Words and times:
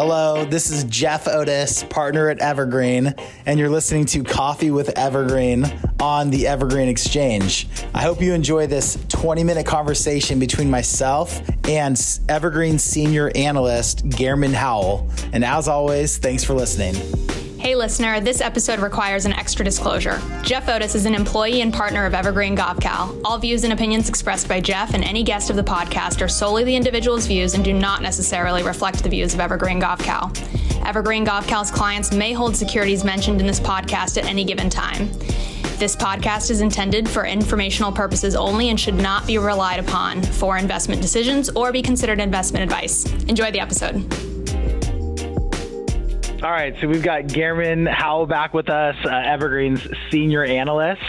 Hello, 0.00 0.44
this 0.44 0.70
is 0.70 0.84
Jeff 0.84 1.26
Otis, 1.26 1.82
partner 1.82 2.30
at 2.30 2.38
Evergreen, 2.38 3.12
and 3.46 3.58
you're 3.58 3.68
listening 3.68 4.04
to 4.04 4.22
Coffee 4.22 4.70
with 4.70 4.96
Evergreen 4.96 5.64
on 5.98 6.30
the 6.30 6.46
Evergreen 6.46 6.88
Exchange. 6.88 7.66
I 7.94 8.02
hope 8.02 8.22
you 8.22 8.32
enjoy 8.32 8.68
this 8.68 8.96
20 9.08 9.42
minute 9.42 9.66
conversation 9.66 10.38
between 10.38 10.70
myself 10.70 11.40
and 11.64 12.00
Evergreen 12.28 12.78
senior 12.78 13.32
analyst, 13.34 14.08
Gehrman 14.08 14.52
Howell. 14.52 15.10
And 15.32 15.44
as 15.44 15.66
always, 15.66 16.16
thanks 16.16 16.44
for 16.44 16.54
listening. 16.54 16.94
Hey, 17.58 17.74
listener, 17.74 18.20
this 18.20 18.40
episode 18.40 18.78
requires 18.78 19.26
an 19.26 19.32
extra 19.32 19.64
disclosure. 19.64 20.22
Jeff 20.42 20.68
Otis 20.68 20.94
is 20.94 21.06
an 21.06 21.14
employee 21.16 21.60
and 21.60 21.74
partner 21.74 22.06
of 22.06 22.14
Evergreen 22.14 22.56
Gavekal. 22.56 23.20
All 23.24 23.36
views 23.36 23.64
and 23.64 23.72
opinions 23.72 24.08
expressed 24.08 24.48
by 24.48 24.60
Jeff 24.60 24.94
and 24.94 25.02
any 25.02 25.24
guest 25.24 25.50
of 25.50 25.56
the 25.56 25.64
podcast 25.64 26.22
are 26.22 26.28
solely 26.28 26.62
the 26.62 26.76
individual's 26.76 27.26
views 27.26 27.54
and 27.54 27.64
do 27.64 27.72
not 27.72 28.00
necessarily 28.00 28.62
reflect 28.62 29.02
the 29.02 29.08
views 29.08 29.34
of 29.34 29.40
Evergreen 29.40 29.80
Gavekal. 29.80 30.86
Evergreen 30.86 31.26
Gavekal's 31.26 31.72
clients 31.72 32.12
may 32.12 32.32
hold 32.32 32.54
securities 32.54 33.02
mentioned 33.02 33.40
in 33.40 33.46
this 33.46 33.60
podcast 33.60 34.18
at 34.18 34.24
any 34.24 34.44
given 34.44 34.70
time. 34.70 35.08
This 35.78 35.96
podcast 35.96 36.52
is 36.52 36.60
intended 36.60 37.08
for 37.08 37.26
informational 37.26 37.90
purposes 37.90 38.36
only 38.36 38.68
and 38.68 38.78
should 38.78 38.94
not 38.94 39.26
be 39.26 39.36
relied 39.36 39.80
upon 39.80 40.22
for 40.22 40.58
investment 40.58 41.02
decisions 41.02 41.50
or 41.50 41.72
be 41.72 41.82
considered 41.82 42.20
investment 42.20 42.62
advice. 42.62 43.04
Enjoy 43.24 43.50
the 43.50 43.60
episode. 43.60 44.27
All 46.48 46.54
right, 46.54 46.74
so 46.80 46.88
we've 46.88 47.02
got 47.02 47.24
Gehrman 47.24 47.86
Howell 47.86 48.24
back 48.24 48.54
with 48.54 48.70
us, 48.70 48.96
uh, 49.04 49.10
Evergreen's 49.10 49.86
senior 50.10 50.42
analyst, 50.42 51.02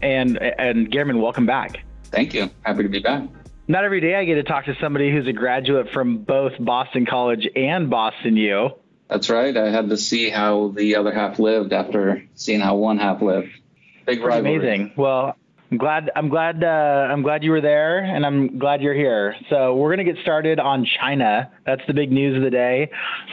and 0.00 0.38
and 0.38 0.90
Gehrman, 0.90 1.20
welcome 1.20 1.44
back. 1.44 1.84
Thank 2.04 2.32
you. 2.32 2.48
Happy 2.62 2.84
to 2.84 2.88
be 2.88 2.98
back. 2.98 3.28
Not 3.66 3.84
every 3.84 4.00
day 4.00 4.14
I 4.14 4.24
get 4.24 4.36
to 4.36 4.44
talk 4.44 4.64
to 4.64 4.74
somebody 4.80 5.12
who's 5.12 5.26
a 5.26 5.34
graduate 5.34 5.90
from 5.92 6.24
both 6.24 6.52
Boston 6.58 7.04
College 7.04 7.46
and 7.54 7.90
Boston 7.90 8.38
U. 8.38 8.70
That's 9.08 9.28
right. 9.28 9.54
I 9.54 9.68
had 9.68 9.90
to 9.90 9.98
see 9.98 10.30
how 10.30 10.68
the 10.68 10.96
other 10.96 11.12
half 11.12 11.38
lived 11.38 11.74
after 11.74 12.22
seeing 12.34 12.60
how 12.60 12.76
one 12.76 12.96
half 12.96 13.20
lived. 13.20 13.50
Big 14.06 14.22
rivalry. 14.22 14.56
Amazing. 14.56 14.92
Well, 14.96 15.36
glad. 15.76 16.10
I'm 16.16 16.28
glad. 16.28 16.64
Uh, 16.64 16.66
I'm 16.66 17.22
glad 17.22 17.44
you 17.44 17.50
were 17.50 17.60
there, 17.60 17.98
and 17.98 18.24
I'm 18.24 18.58
glad 18.58 18.80
you're 18.80 18.94
here. 18.94 19.34
So 19.50 19.74
we're 19.74 19.90
gonna 19.90 20.04
get 20.04 20.16
started 20.22 20.58
on 20.58 20.86
China. 21.00 21.50
That's 21.66 21.82
the 21.86 21.94
big 21.94 22.10
news 22.10 22.36
of 22.36 22.42
the 22.42 22.50
day. 22.50 22.90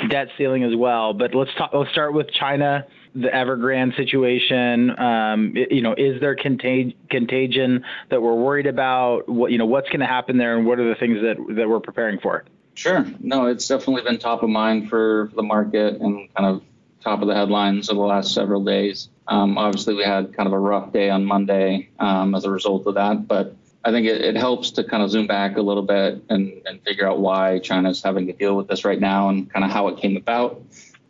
Debt 0.10 0.28
ceiling 0.38 0.64
as 0.64 0.76
well. 0.76 1.14
But 1.14 1.34
let's 1.34 1.52
talk. 1.58 1.72
Let's 1.74 1.92
start 1.92 2.14
with 2.14 2.28
China. 2.32 2.86
The 3.14 3.30
Evergrande 3.30 3.96
situation. 3.96 4.90
Um, 5.00 5.54
it, 5.56 5.72
you 5.72 5.82
know, 5.82 5.94
is 5.98 6.20
there 6.20 6.36
contag- 6.36 6.96
contagion 7.10 7.86
that 8.10 8.22
we're 8.22 8.36
worried 8.36 8.68
about? 8.68 9.30
What 9.30 9.52
you 9.52 9.58
know, 9.58 9.66
what's 9.66 9.90
to 9.90 10.06
happen 10.06 10.38
there, 10.38 10.58
and 10.58 10.66
what 10.66 10.80
are 10.80 10.90
the 10.90 10.96
things 10.96 11.20
that 11.22 11.38
that 11.56 11.70
we're 11.70 11.80
preparing 11.80 12.20
for? 12.20 12.44
Sure. 12.74 13.06
No, 13.22 13.46
it's 13.46 13.68
definitely 13.68 14.02
been 14.02 14.20
top 14.20 14.44
of 14.44 14.50
mind 14.50 14.90
for 14.90 15.32
the 15.36 15.44
market 15.44 16.02
and 16.02 16.28
kind 16.36 16.56
of 16.56 16.62
top 17.06 17.22
of 17.22 17.28
the 17.28 17.36
headlines 17.36 17.90
over 17.90 18.02
the 18.02 18.08
last 18.08 18.34
several 18.34 18.64
days. 18.64 19.10
Um, 19.28 19.58
obviously, 19.58 19.94
we 19.94 20.04
had 20.04 20.36
kind 20.36 20.48
of 20.48 20.54
a 20.54 20.60
rough 20.60 20.92
day 20.92 21.10
on 21.10 21.24
Monday 21.24 21.90
um, 22.00 22.36
as 22.36 22.44
a 22.46 22.52
result 22.52 22.86
of 22.88 22.96
that, 22.96 23.28
but 23.28 23.56
I 23.86 23.92
think 23.92 24.08
it, 24.08 24.22
it, 24.22 24.36
helps 24.36 24.72
to 24.72 24.84
kind 24.84 25.04
of 25.04 25.12
zoom 25.12 25.28
back 25.28 25.58
a 25.58 25.62
little 25.62 25.84
bit 25.84 26.24
and, 26.30 26.62
and 26.66 26.82
figure 26.82 27.08
out 27.08 27.20
why 27.20 27.60
China's 27.60 28.02
having 28.02 28.26
to 28.26 28.34
deal 28.34 28.58
with 28.58 28.68
this 28.68 28.84
right 28.84 29.00
now 29.00 29.30
and 29.30 29.52
kind 29.52 29.64
of 29.64 29.70
how 29.70 29.88
it 29.90 29.98
came 30.00 30.18
about. 30.18 30.60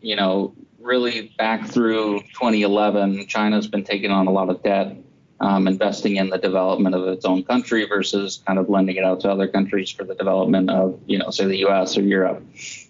You 0.01 0.17
know, 0.17 0.53
really 0.79 1.33
back 1.37 1.65
through 1.65 2.19
2011, 2.21 3.27
China's 3.27 3.67
been 3.67 3.85
taking 3.85 4.11
on 4.11 4.27
a 4.27 4.31
lot 4.31 4.49
of 4.49 4.61
debt, 4.61 4.97
um, 5.39 5.69
investing 5.69 6.17
in 6.17 6.29
the 6.29 6.37
development 6.37 6.95
of 6.95 7.07
its 7.07 7.23
own 7.23 7.43
country 7.43 7.85
versus 7.85 8.43
kind 8.45 8.59
of 8.59 8.69
lending 8.69 8.97
it 8.97 9.05
out 9.05 9.21
to 9.21 9.31
other 9.31 9.47
countries 9.47 9.89
for 9.89 10.03
the 10.03 10.15
development 10.15 10.69
of, 10.69 10.99
you 11.05 11.17
know, 11.17 11.29
say 11.29 11.45
the 11.45 11.65
US 11.67 11.97
or 11.97 12.01
Europe. 12.01 12.43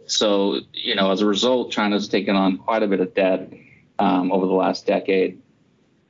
So, 0.07 0.59
you 0.73 0.95
know, 0.95 1.11
as 1.11 1.21
a 1.21 1.25
result, 1.25 1.71
China's 1.71 2.07
taken 2.07 2.35
on 2.35 2.57
quite 2.57 2.83
a 2.83 2.87
bit 2.87 2.99
of 2.99 3.13
debt 3.13 3.51
um, 3.99 4.31
over 4.31 4.45
the 4.45 4.53
last 4.53 4.85
decade. 4.85 5.41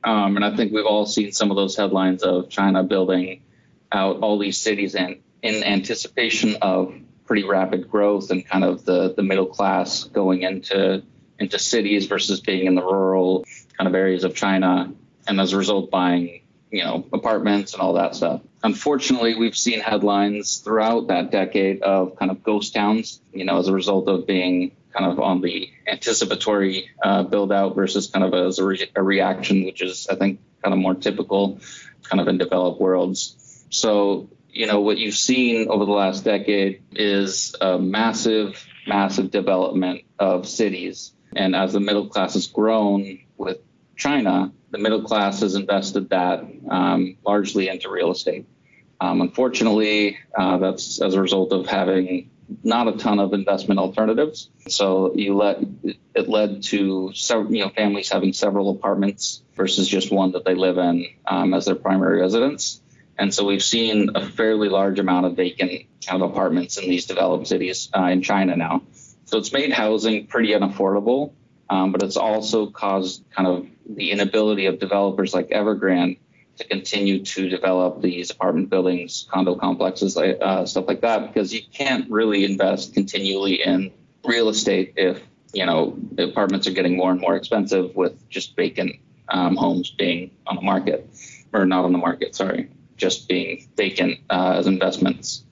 Um, 0.04 0.36
and 0.36 0.44
I 0.44 0.54
think 0.54 0.72
we've 0.72 0.86
all 0.86 1.06
seen 1.06 1.32
some 1.32 1.50
of 1.50 1.56
those 1.56 1.76
headlines 1.76 2.22
of 2.22 2.48
China 2.48 2.82
building 2.84 3.42
out 3.90 4.20
all 4.20 4.38
these 4.38 4.58
cities 4.58 4.94
in, 4.94 5.20
in 5.42 5.64
anticipation 5.64 6.56
of 6.62 6.94
pretty 7.26 7.44
rapid 7.44 7.90
growth 7.90 8.30
and 8.30 8.46
kind 8.46 8.64
of 8.64 8.84
the, 8.84 9.14
the 9.14 9.22
middle 9.22 9.46
class 9.46 10.04
going 10.04 10.42
into 10.42 11.02
into 11.38 11.58
cities 11.58 12.06
versus 12.06 12.40
being 12.40 12.66
in 12.66 12.74
the 12.74 12.82
rural 12.82 13.44
kind 13.76 13.86
of 13.86 13.94
areas 13.94 14.24
of 14.24 14.34
China, 14.34 14.90
and 15.26 15.40
as 15.40 15.52
a 15.52 15.56
result, 15.58 15.90
buying 15.90 16.40
you 16.70 16.84
know 16.84 17.06
apartments 17.12 17.72
and 17.72 17.82
all 17.82 17.94
that 17.94 18.14
stuff. 18.14 18.40
Unfortunately, 18.62 19.34
we've 19.36 19.56
seen 19.56 19.80
headlines 19.80 20.58
throughout 20.58 21.08
that 21.08 21.30
decade 21.30 21.82
of 21.82 22.16
kind 22.16 22.30
of 22.30 22.42
ghost 22.42 22.74
towns, 22.74 23.20
you 23.32 23.44
know, 23.44 23.58
as 23.58 23.68
a 23.68 23.72
result 23.72 24.08
of 24.08 24.26
being 24.26 24.72
kind 24.96 25.10
of 25.10 25.20
on 25.20 25.40
the 25.40 25.70
anticipatory 25.86 26.90
uh, 27.02 27.22
build 27.22 27.52
out 27.52 27.76
versus 27.76 28.08
kind 28.08 28.24
of 28.24 28.34
as 28.34 28.58
a, 28.58 28.64
re- 28.64 28.90
a, 28.94 29.02
reaction, 29.02 29.64
which 29.64 29.82
is, 29.82 30.06
I 30.10 30.16
think, 30.16 30.40
kind 30.62 30.72
of 30.72 30.80
more 30.80 30.94
typical 30.94 31.60
kind 32.02 32.20
of 32.20 32.28
in 32.28 32.38
developed 32.38 32.80
worlds. 32.80 33.64
So, 33.70 34.30
you 34.48 34.66
know, 34.66 34.80
what 34.80 34.96
you've 34.96 35.14
seen 35.14 35.68
over 35.68 35.84
the 35.84 35.92
last 35.92 36.24
decade 36.24 36.82
is 36.92 37.54
a 37.60 37.78
massive, 37.78 38.66
massive 38.86 39.30
development 39.30 40.02
of 40.18 40.48
cities. 40.48 41.12
And 41.34 41.54
as 41.54 41.74
the 41.74 41.80
middle 41.80 42.08
class 42.08 42.34
has 42.34 42.46
grown 42.46 43.20
with 43.36 43.58
China, 43.96 44.52
the 44.70 44.78
middle 44.78 45.02
class 45.02 45.40
has 45.40 45.54
invested 45.54 46.10
that 46.10 46.44
um, 46.68 47.16
largely 47.24 47.68
into 47.68 47.90
real 47.90 48.10
estate. 48.10 48.46
Um, 49.00 49.20
unfortunately, 49.20 50.18
uh, 50.36 50.58
that's 50.58 51.00
as 51.00 51.14
a 51.14 51.20
result 51.20 51.52
of 51.52 51.66
having 51.66 52.30
not 52.62 52.88
a 52.88 52.92
ton 52.92 53.18
of 53.18 53.32
investment 53.32 53.80
alternatives. 53.80 54.50
So 54.68 55.14
you 55.14 55.36
let 55.36 55.58
it 56.14 56.28
led 56.28 56.62
to 56.64 57.12
several, 57.14 57.54
you 57.54 57.64
know, 57.64 57.70
families 57.70 58.10
having 58.10 58.32
several 58.32 58.70
apartments 58.70 59.42
versus 59.54 59.88
just 59.88 60.12
one 60.12 60.32
that 60.32 60.44
they 60.44 60.54
live 60.54 60.78
in 60.78 61.06
um, 61.26 61.54
as 61.54 61.66
their 61.66 61.74
primary 61.74 62.20
residence. 62.20 62.80
And 63.18 63.32
so 63.32 63.44
we've 63.44 63.62
seen 63.62 64.10
a 64.14 64.26
fairly 64.26 64.68
large 64.68 64.98
amount 64.98 65.26
of 65.26 65.36
vacant 65.36 65.86
kind 66.06 66.22
of 66.22 66.30
apartments 66.30 66.76
in 66.76 66.88
these 66.88 67.06
developed 67.06 67.46
cities 67.46 67.88
uh, 67.96 68.04
in 68.04 68.22
China 68.22 68.56
now. 68.56 68.82
So 69.24 69.38
it's 69.38 69.52
made 69.52 69.72
housing 69.72 70.26
pretty 70.26 70.50
unaffordable, 70.50 71.32
um, 71.70 71.92
but 71.92 72.02
it's 72.02 72.16
also 72.16 72.66
caused 72.66 73.24
kind 73.30 73.48
of 73.48 73.66
the 73.88 74.10
inability 74.10 74.66
of 74.66 74.78
developers 74.78 75.34
like 75.34 75.48
Evergrande 75.48 76.18
to 76.58 76.64
continue 76.64 77.22
to 77.22 77.48
develop 77.48 78.00
these 78.00 78.30
apartment 78.30 78.70
buildings, 78.70 79.26
condo 79.30 79.54
complexes, 79.54 80.16
uh, 80.16 80.64
stuff 80.64 80.86
like 80.88 81.02
that, 81.02 81.26
because 81.26 81.52
you 81.52 81.60
can't 81.72 82.10
really 82.10 82.44
invest 82.44 82.94
continually 82.94 83.62
in 83.62 83.92
real 84.24 84.48
estate 84.48 84.94
if 84.96 85.22
you 85.52 85.64
know 85.66 85.96
apartments 86.18 86.66
are 86.66 86.72
getting 86.72 86.96
more 86.96 87.10
and 87.10 87.20
more 87.20 87.36
expensive 87.36 87.94
with 87.94 88.28
just 88.28 88.56
vacant 88.56 88.96
um, 89.28 89.56
homes 89.56 89.90
being 89.90 90.30
on 90.46 90.56
the 90.56 90.62
market, 90.62 91.08
or 91.52 91.66
not 91.66 91.84
on 91.84 91.92
the 91.92 91.98
market, 91.98 92.34
sorry, 92.34 92.70
just 92.96 93.28
being 93.28 93.68
vacant 93.76 94.20
uh, 94.30 94.54
as 94.56 94.66
investments. 94.66 95.44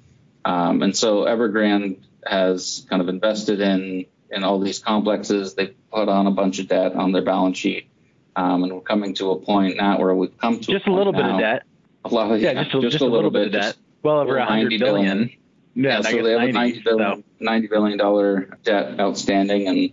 Um, 0.44 0.82
and 0.82 0.96
so 0.96 1.24
Evergrande 1.24 1.98
has 2.26 2.86
kind 2.88 3.02
of 3.02 3.08
invested 3.08 3.60
in 3.60 4.06
in 4.30 4.44
all 4.44 4.58
these 4.58 4.78
complexes. 4.78 5.54
They 5.54 5.74
put 5.92 6.08
on 6.08 6.26
a 6.26 6.30
bunch 6.30 6.58
of 6.58 6.68
debt 6.68 6.94
on 6.94 7.12
their 7.12 7.22
balance 7.22 7.58
sheet 7.58 7.88
um, 8.36 8.64
and 8.64 8.72
we're 8.72 8.80
coming 8.80 9.14
to 9.14 9.30
a 9.30 9.36
point 9.36 9.76
now 9.76 9.98
where 9.98 10.14
we've 10.14 10.36
come 10.38 10.58
to 10.58 10.72
just 10.72 10.86
a, 10.86 10.90
a 10.90 10.92
little 10.92 11.12
bit 11.12 11.24
of 11.24 11.38
debt. 11.38 11.62
A 12.04 12.08
lot 12.08 12.30
of, 12.30 12.40
yeah, 12.40 12.52
yeah 12.52 12.64
just, 12.64 12.74
a, 12.74 12.80
just, 12.80 12.92
just 12.92 13.02
a 13.02 13.04
little, 13.04 13.16
little 13.16 13.30
bit, 13.30 13.46
of 13.46 13.52
debt. 13.52 13.76
Well 14.02 14.18
over 14.18 14.36
a 14.36 14.44
hundred 14.44 14.78
billion. 14.78 15.30
Yeah, 15.74 16.00
yeah 16.00 16.00
so 16.02 16.22
they 16.22 16.32
have 16.32 16.40
90, 16.40 16.50
a 16.50 16.52
90 16.52 16.80
billion, 16.80 17.16
so. 17.16 17.24
90 17.40 17.66
billion 17.68 17.98
dollar 17.98 18.58
debt 18.64 19.00
outstanding, 19.00 19.68
and 19.68 19.90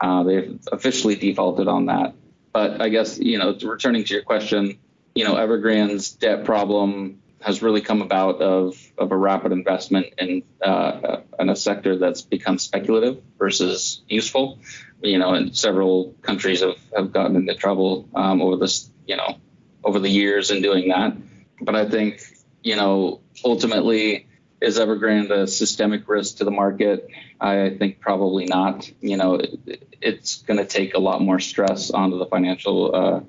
uh, 0.00 0.22
they've 0.22 0.60
officially 0.70 1.16
defaulted 1.16 1.66
on 1.66 1.86
that. 1.86 2.14
But 2.52 2.80
I 2.80 2.88
guess 2.88 3.18
you 3.18 3.38
know, 3.38 3.56
returning 3.62 4.04
to 4.04 4.14
your 4.14 4.22
question, 4.22 4.78
you 5.14 5.24
know, 5.24 5.34
Evergrande's 5.34 6.12
debt 6.12 6.44
problem 6.44 7.20
has 7.40 7.62
really 7.62 7.80
come 7.80 8.02
about 8.02 8.40
of 8.40 8.76
of 8.98 9.12
a 9.12 9.16
rapid 9.16 9.52
investment 9.52 10.06
in 10.18 10.42
uh, 10.62 11.20
in 11.38 11.48
a 11.48 11.56
sector 11.56 11.96
that's 11.96 12.22
become 12.22 12.58
speculative 12.58 13.22
versus 13.38 14.02
useful 14.08 14.58
you 15.02 15.18
know, 15.18 15.34
and 15.34 15.56
several 15.56 16.14
countries 16.22 16.60
have, 16.60 16.76
have 16.96 17.12
gotten 17.12 17.36
into 17.36 17.54
trouble 17.54 18.08
um, 18.14 18.42
over 18.42 18.56
this, 18.56 18.90
you 19.06 19.16
know, 19.16 19.36
over 19.84 19.98
the 19.98 20.08
years 20.08 20.50
in 20.50 20.62
doing 20.62 20.88
that. 20.88 21.16
But 21.60 21.76
I 21.76 21.88
think, 21.88 22.20
you 22.62 22.76
know, 22.76 23.20
ultimately, 23.44 24.26
is 24.60 24.78
Evergrande 24.78 25.30
a 25.30 25.46
systemic 25.46 26.08
risk 26.08 26.38
to 26.38 26.44
the 26.44 26.50
market? 26.50 27.08
I 27.40 27.76
think 27.78 28.00
probably 28.00 28.46
not. 28.46 28.90
You 29.00 29.16
know, 29.16 29.34
it, 29.34 29.86
it's 30.00 30.42
going 30.42 30.58
to 30.58 30.66
take 30.66 30.94
a 30.94 30.98
lot 30.98 31.22
more 31.22 31.38
stress 31.38 31.90
onto 31.90 32.18
the 32.18 32.26
financial 32.26 32.94
uh, 32.94 33.20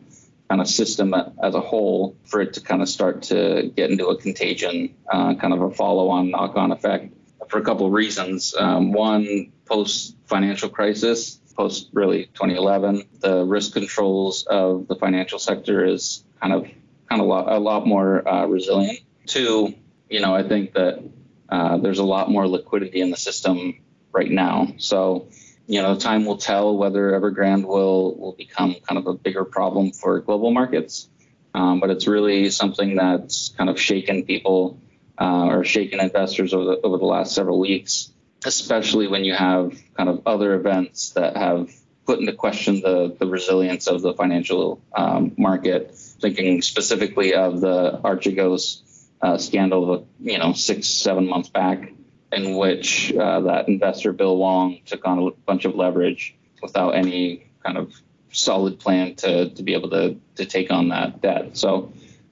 kind 0.50 0.62
of 0.62 0.68
system 0.68 1.14
as 1.14 1.54
a 1.54 1.62
whole 1.62 2.18
for 2.26 2.42
it 2.42 2.54
to 2.54 2.62
kind 2.62 2.82
of 2.82 2.90
start 2.90 3.22
to 3.22 3.72
get 3.76 3.92
into 3.92 4.08
a 4.08 4.18
contagion, 4.18 4.96
uh, 5.12 5.36
kind 5.36 5.54
of 5.54 5.62
a 5.62 5.72
follow-on 5.72 6.32
knock-on 6.32 6.72
effect 6.72 7.14
for 7.50 7.60
a 7.60 7.62
couple 7.62 7.86
of 7.86 7.94
reasons. 7.94 8.56
Um, 8.58 8.92
one, 8.92 9.52
post 9.66 10.16
financial 10.26 10.70
crisis, 10.70 11.36
post 11.56 11.90
really 11.94 12.26
2011, 12.34 13.04
the 13.20 13.46
risk 13.46 13.74
controls 13.74 14.44
of 14.44 14.88
the 14.88 14.96
financial 14.96 15.38
sector 15.38 15.86
is 15.86 16.24
kind 16.42 16.54
of 16.54 16.64
kind 17.10 17.22
of 17.22 17.28
a 17.28 17.30
lot, 17.30 17.48
a 17.52 17.60
lot 17.60 17.88
more 17.88 18.28
uh, 18.28 18.46
resilient. 18.46 19.00
Two, 19.26 19.76
you 20.10 20.20
know, 20.20 20.34
I 20.34 20.48
think 20.48 20.74
that 20.74 21.04
uh, 21.50 21.78
there's 21.78 22.00
a 22.00 22.04
lot 22.04 22.30
more 22.32 22.48
liquidity 22.48 23.02
in 23.02 23.12
the 23.12 23.18
system 23.18 23.80
right 24.12 24.30
now. 24.30 24.74
So, 24.78 25.28
you 25.70 25.84
know, 25.84 25.96
time 25.96 26.26
will 26.26 26.38
tell 26.38 26.76
whether 26.76 27.12
Evergrande 27.12 27.64
will 27.64 28.16
will 28.16 28.34
become 28.34 28.76
kind 28.88 28.98
of 28.98 29.06
a 29.06 29.14
bigger 29.14 29.46
problem 29.46 29.92
for 29.92 30.20
global 30.20 30.50
markets. 30.50 31.08
Um, 31.54 31.80
but 31.80 31.92
it's 31.92 32.08
really 32.08 32.50
something 32.50 32.96
that's 32.96 33.50
kind 33.50 33.70
of 33.70 33.80
shaken 33.80 34.24
people 34.24 34.80
uh, 35.22 35.46
or 35.46 35.64
shaken 35.64 36.00
investors 36.00 36.56
over 36.56 36.66
the, 36.66 36.82
over 36.82 36.98
the 36.98 37.06
last 37.06 37.36
several 37.36 37.60
weeks, 37.60 38.12
especially 38.46 39.08
when 39.08 39.24
you 39.24 39.36
have 39.36 39.80
kind 39.96 40.10
of 40.10 40.24
other 40.26 40.56
events 40.56 41.12
that 41.12 41.38
have 41.38 41.72
put 42.08 42.20
into 42.20 42.34
question 42.34 42.82
the, 42.82 43.16
the 43.20 43.28
resilience 43.28 43.86
of 43.86 44.02
the 44.02 44.16
financial 44.16 44.82
um, 44.96 45.34
market. 45.38 45.94
Thinking 45.94 46.64
specifically 46.64 47.36
of 47.36 47.62
the 47.62 48.00
Archegos 48.04 48.82
uh, 49.22 49.38
scandal, 49.38 50.08
you 50.20 50.40
know, 50.40 50.54
six 50.54 50.88
seven 50.88 51.28
months 51.28 51.50
back, 51.50 51.94
in 52.32 52.56
which 52.56 53.14
uh, 53.14 53.42
that 53.42 53.68
investor 53.68 54.14
Bill 54.14 54.38
Hwang 54.38 54.82
took 54.86 55.06
on 55.06 55.20
a 55.20 55.32
bunch 55.46 55.66
of 55.66 55.76
leverage 55.76 56.36
without 56.62 56.92
any 56.92 57.48
kind 57.64 57.78
of 57.78 57.94
solid 58.32 58.80
plan 58.80 59.16
to 59.16 59.50
to 59.50 59.64
be 59.64 59.74
able 59.74 59.90
to 59.90 60.16
to 60.36 60.46
take 60.46 60.72
on 60.72 60.90
that 60.90 61.22
debt. 61.22 61.58
So 61.58 61.92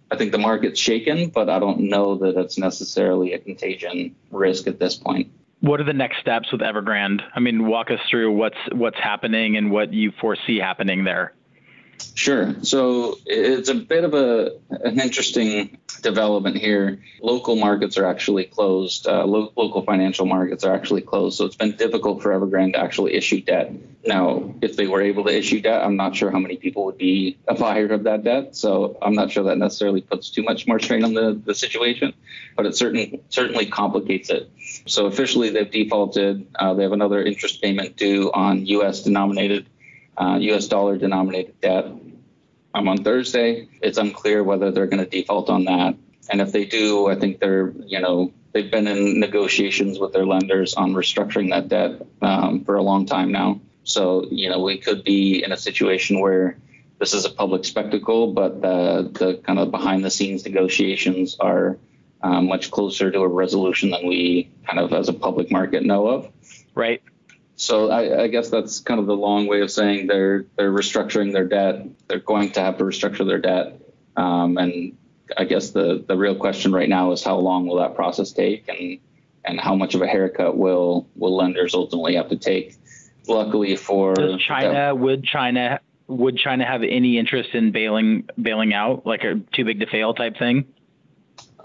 I 0.10 0.16
think 0.16 0.32
the 0.32 0.38
market's 0.38 0.80
shaken, 0.80 1.30
but 1.30 1.50
I 1.50 1.60
don't 1.60 1.82
know 1.82 2.16
that 2.18 2.38
it's 2.38 2.58
necessarily 2.58 3.34
a 3.34 3.40
contagion 3.40 4.16
risk 4.32 4.68
at 4.68 4.80
this 4.80 4.96
point. 4.96 5.32
What 5.60 5.82
are 5.82 5.84
the 5.84 5.94
next 5.94 6.20
steps 6.20 6.52
with 6.52 6.62
Evergrande? 6.62 7.22
I 7.34 7.40
mean, 7.40 7.68
walk 7.68 7.90
us 7.90 8.00
through 8.10 8.32
what's 8.34 8.58
what's 8.72 8.98
happening 8.98 9.58
and 9.58 9.72
what 9.72 9.92
you 9.92 10.12
foresee 10.22 10.58
happening 10.58 11.04
there. 11.04 11.34
Sure. 12.16 12.56
So 12.64 13.18
it's 13.26 13.70
a 13.70 13.76
bit 13.76 14.04
of 14.04 14.14
a 14.14 14.58
an 14.70 15.00
interesting 15.00 15.78
development 16.02 16.58
here. 16.58 17.00
Local 17.22 17.56
markets 17.56 17.98
are 17.98 18.06
actually 18.06 18.46
closed. 18.46 19.08
Uh, 19.08 19.24
lo- 19.26 19.52
local 19.56 19.84
financial 19.84 20.26
markets 20.26 20.64
are 20.64 20.74
actually 20.74 21.02
closed. 21.02 21.38
So 21.38 21.46
it's 21.46 21.56
been 21.56 21.76
difficult 21.76 22.22
for 22.22 22.32
Evergrande 22.32 22.74
to 22.74 22.80
actually 22.80 23.14
issue 23.14 23.42
debt. 23.42 23.72
Now, 24.06 24.54
if 24.62 24.76
they 24.76 24.88
were 24.88 25.02
able 25.02 25.26
to 25.26 25.38
issue 25.38 25.62
debt, 25.62 25.84
I'm 25.84 25.96
not 25.96 26.16
sure 26.16 26.32
how 26.32 26.40
many 26.40 26.58
people 26.58 26.86
would 26.86 26.98
be 26.98 27.38
a 27.48 27.56
buyer 27.56 27.88
of 27.88 28.04
that 28.04 28.24
debt. 28.24 28.56
So 28.56 28.98
I'm 29.02 29.14
not 29.14 29.32
sure 29.32 29.44
that 29.44 29.58
necessarily 29.58 30.02
puts 30.02 30.30
too 30.30 30.44
much 30.44 30.68
more 30.68 30.80
strain 30.80 31.04
on 31.04 31.14
the, 31.14 31.40
the 31.46 31.54
situation, 31.54 32.14
but 32.56 32.66
it 32.66 32.76
certainly 32.76 33.22
certainly 33.30 33.66
complicates 33.68 34.30
it. 34.30 34.50
So 34.86 35.06
officially, 35.06 35.50
they've 35.50 35.70
defaulted. 35.70 36.48
Uh, 36.56 36.74
they 36.74 36.84
have 36.84 36.94
another 36.94 37.24
interest 37.24 37.62
payment 37.62 37.96
due 37.96 38.32
on 38.34 38.66
U.S. 38.66 39.04
denominated 39.04 39.68
uh, 40.18 40.38
U.S. 40.42 40.68
dollar 40.68 40.98
denominated 40.98 41.60
debt 41.62 41.86
um, 42.74 42.88
on 42.88 43.04
Thursday. 43.04 43.68
It's 43.82 43.98
unclear 43.98 44.44
whether 44.44 44.72
they're 44.72 44.88
going 44.88 45.04
to 45.04 45.10
default 45.10 45.50
on 45.50 45.66
that. 45.66 45.96
And 46.30 46.42
if 46.42 46.52
they 46.52 46.66
do, 46.66 47.08
I 47.08 47.16
think 47.16 47.40
they're, 47.40 47.74
you 47.86 48.00
know, 48.00 48.34
they've 48.54 48.70
been 48.70 48.88
in 48.88 49.20
negotiations 49.20 50.00
with 50.00 50.14
their 50.14 50.26
lenders 50.26 50.74
on 50.74 50.94
restructuring 50.94 51.50
that 51.52 51.70
debt 51.70 52.06
um, 52.22 52.66
for 52.66 52.76
a 52.76 52.84
long 52.84 53.06
time 53.06 53.32
now. 53.32 53.62
So, 53.84 54.26
you 54.30 54.50
know, 54.50 54.62
we 54.62 54.78
could 54.78 55.04
be 55.04 55.44
in 55.44 55.52
a 55.52 55.58
situation 55.58 56.20
where 56.20 56.58
this 57.00 57.14
is 57.14 57.26
a 57.26 57.30
public 57.30 57.64
spectacle, 57.64 58.34
but 58.34 58.62
the, 58.62 59.10
the 59.14 59.38
kind 59.46 59.60
of 59.60 59.72
behind 59.72 60.04
the 60.04 60.10
scenes 60.10 60.44
negotiations 60.44 61.38
are 61.40 61.78
um, 62.22 62.48
much 62.48 62.72
closer 62.72 63.12
to 63.12 63.20
a 63.20 63.28
resolution 63.28 63.92
than 63.92 64.08
we 64.08 64.50
kind 64.66 64.80
of 64.80 64.92
as 64.92 65.08
a 65.08 65.14
public 65.14 65.52
market 65.52 65.84
know 65.84 66.08
of. 66.08 66.32
Right. 66.76 67.02
So 67.58 67.90
I, 67.90 68.24
I, 68.24 68.28
guess 68.28 68.50
that's 68.50 68.82
kind 68.82 69.00
of 69.00 69.08
the 69.08 69.16
long 69.16 69.48
way 69.48 69.62
of 69.62 69.72
saying 69.72 70.06
they're 70.06 70.46
they're 70.56 70.72
restructuring 70.72 71.34
their 71.34 71.48
debt. 71.48 71.88
They're 72.08 72.20
going 72.20 72.52
to 72.52 72.62
have 72.62 72.78
to 72.78 72.84
restructure 72.84 73.26
their 73.26 73.40
debt, 73.40 73.82
um, 74.16 74.60
and 74.60 74.96
I 75.36 75.46
guess 75.46 75.72
the 75.72 76.06
the 76.08 76.16
real 76.16 76.36
question 76.36 76.72
right 76.72 76.88
now 76.88 77.14
is 77.14 77.24
how 77.24 77.38
long 77.38 77.66
will 77.66 77.78
that 77.78 77.96
process 77.96 78.32
take, 78.32 78.70
and 78.70 79.00
and 79.44 79.60
how 79.60 79.74
much 79.74 79.96
of 79.96 80.04
a 80.04 80.08
haircut 80.08 80.56
will 80.56 81.08
will 81.16 81.36
lenders 81.36 81.74
ultimately 81.74 82.16
have 82.16 82.30
to 82.30 82.38
take. 82.38 82.76
Luckily 83.28 83.76
for 83.76 84.14
Does 84.14 84.40
China, 84.40 84.94
would 84.94 85.24
China 85.24 85.80
would 86.06 86.38
China 86.38 86.64
have 86.64 86.84
any 86.84 87.18
interest 87.18 87.56
in 87.56 87.72
bailing 87.72 88.30
bailing 88.40 88.76
out, 88.76 89.08
like 89.08 89.24
a 89.24 89.42
too 89.52 89.66
big 89.66 89.80
to 89.80 89.88
fail 89.88 90.14
type 90.14 90.38
thing? 90.38 90.66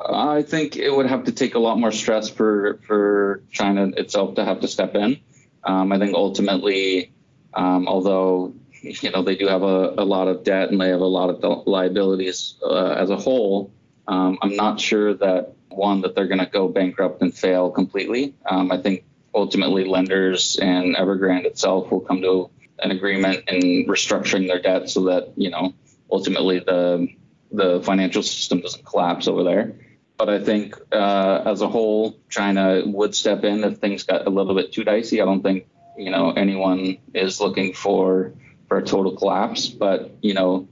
I 0.04 0.40
think 0.40 0.76
it 0.76 0.90
would 0.90 1.06
have 1.06 1.24
to 1.24 1.32
take 1.32 1.54
a 1.54 1.58
lot 1.58 1.78
more 1.78 1.92
stress 1.92 2.30
for 2.30 2.80
for 2.86 3.42
China 3.52 3.90
itself 3.96 4.36
to 4.36 4.44
have 4.46 4.60
to 4.60 4.68
step 4.68 4.94
in. 4.94 5.20
Um, 5.64 5.92
I 5.92 5.98
think 5.98 6.14
ultimately, 6.14 7.12
um, 7.54 7.86
although 7.86 8.54
you 8.82 9.10
know 9.10 9.22
they 9.22 9.36
do 9.36 9.46
have 9.46 9.62
a, 9.62 9.94
a, 9.98 10.04
lot 10.04 10.26
of 10.28 10.42
debt 10.42 10.70
and 10.70 10.80
they 10.80 10.88
have 10.88 11.00
a 11.00 11.04
lot 11.04 11.30
of 11.30 11.66
liabilities 11.66 12.56
uh, 12.64 12.92
as 12.92 13.10
a 13.10 13.16
whole, 13.16 13.72
um, 14.08 14.38
I'm 14.42 14.56
not 14.56 14.80
sure 14.80 15.14
that 15.14 15.54
one 15.68 16.00
that 16.02 16.14
they're 16.14 16.26
going 16.26 16.40
to 16.40 16.46
go 16.46 16.68
bankrupt 16.68 17.22
and 17.22 17.32
fail 17.32 17.70
completely. 17.70 18.34
Um, 18.48 18.72
I 18.72 18.78
think 18.78 19.04
ultimately 19.34 19.84
lenders 19.84 20.56
and 20.56 20.96
Evergrande 20.96 21.46
itself 21.46 21.90
will 21.90 22.00
come 22.00 22.20
to 22.22 22.50
an 22.80 22.90
agreement 22.90 23.48
in 23.48 23.86
restructuring 23.86 24.48
their 24.48 24.60
debt 24.60 24.90
so 24.90 25.04
that 25.04 25.32
you 25.36 25.50
know 25.50 25.74
ultimately 26.10 26.58
the 26.58 27.08
the 27.52 27.80
financial 27.82 28.22
system 28.22 28.60
doesn't 28.60 28.84
collapse 28.84 29.28
over 29.28 29.44
there. 29.44 29.74
But 30.16 30.28
I 30.28 30.38
think 30.38 30.76
uh, 30.92 31.42
as 31.46 31.62
a 31.62 31.68
whole, 31.68 32.18
China 32.28 32.82
would 32.84 33.14
step 33.14 33.44
in 33.44 33.64
if 33.64 33.78
things 33.78 34.04
got 34.04 34.26
a 34.26 34.30
little 34.30 34.54
bit 34.54 34.72
too 34.72 34.84
dicey. 34.84 35.20
I 35.20 35.24
don't 35.24 35.42
think 35.42 35.66
you 35.96 36.10
know 36.10 36.30
anyone 36.30 36.98
is 37.14 37.40
looking 37.40 37.72
for 37.72 38.34
for 38.68 38.78
a 38.78 38.82
total 38.82 39.16
collapse. 39.16 39.66
But 39.68 40.16
you 40.22 40.34
know, 40.34 40.68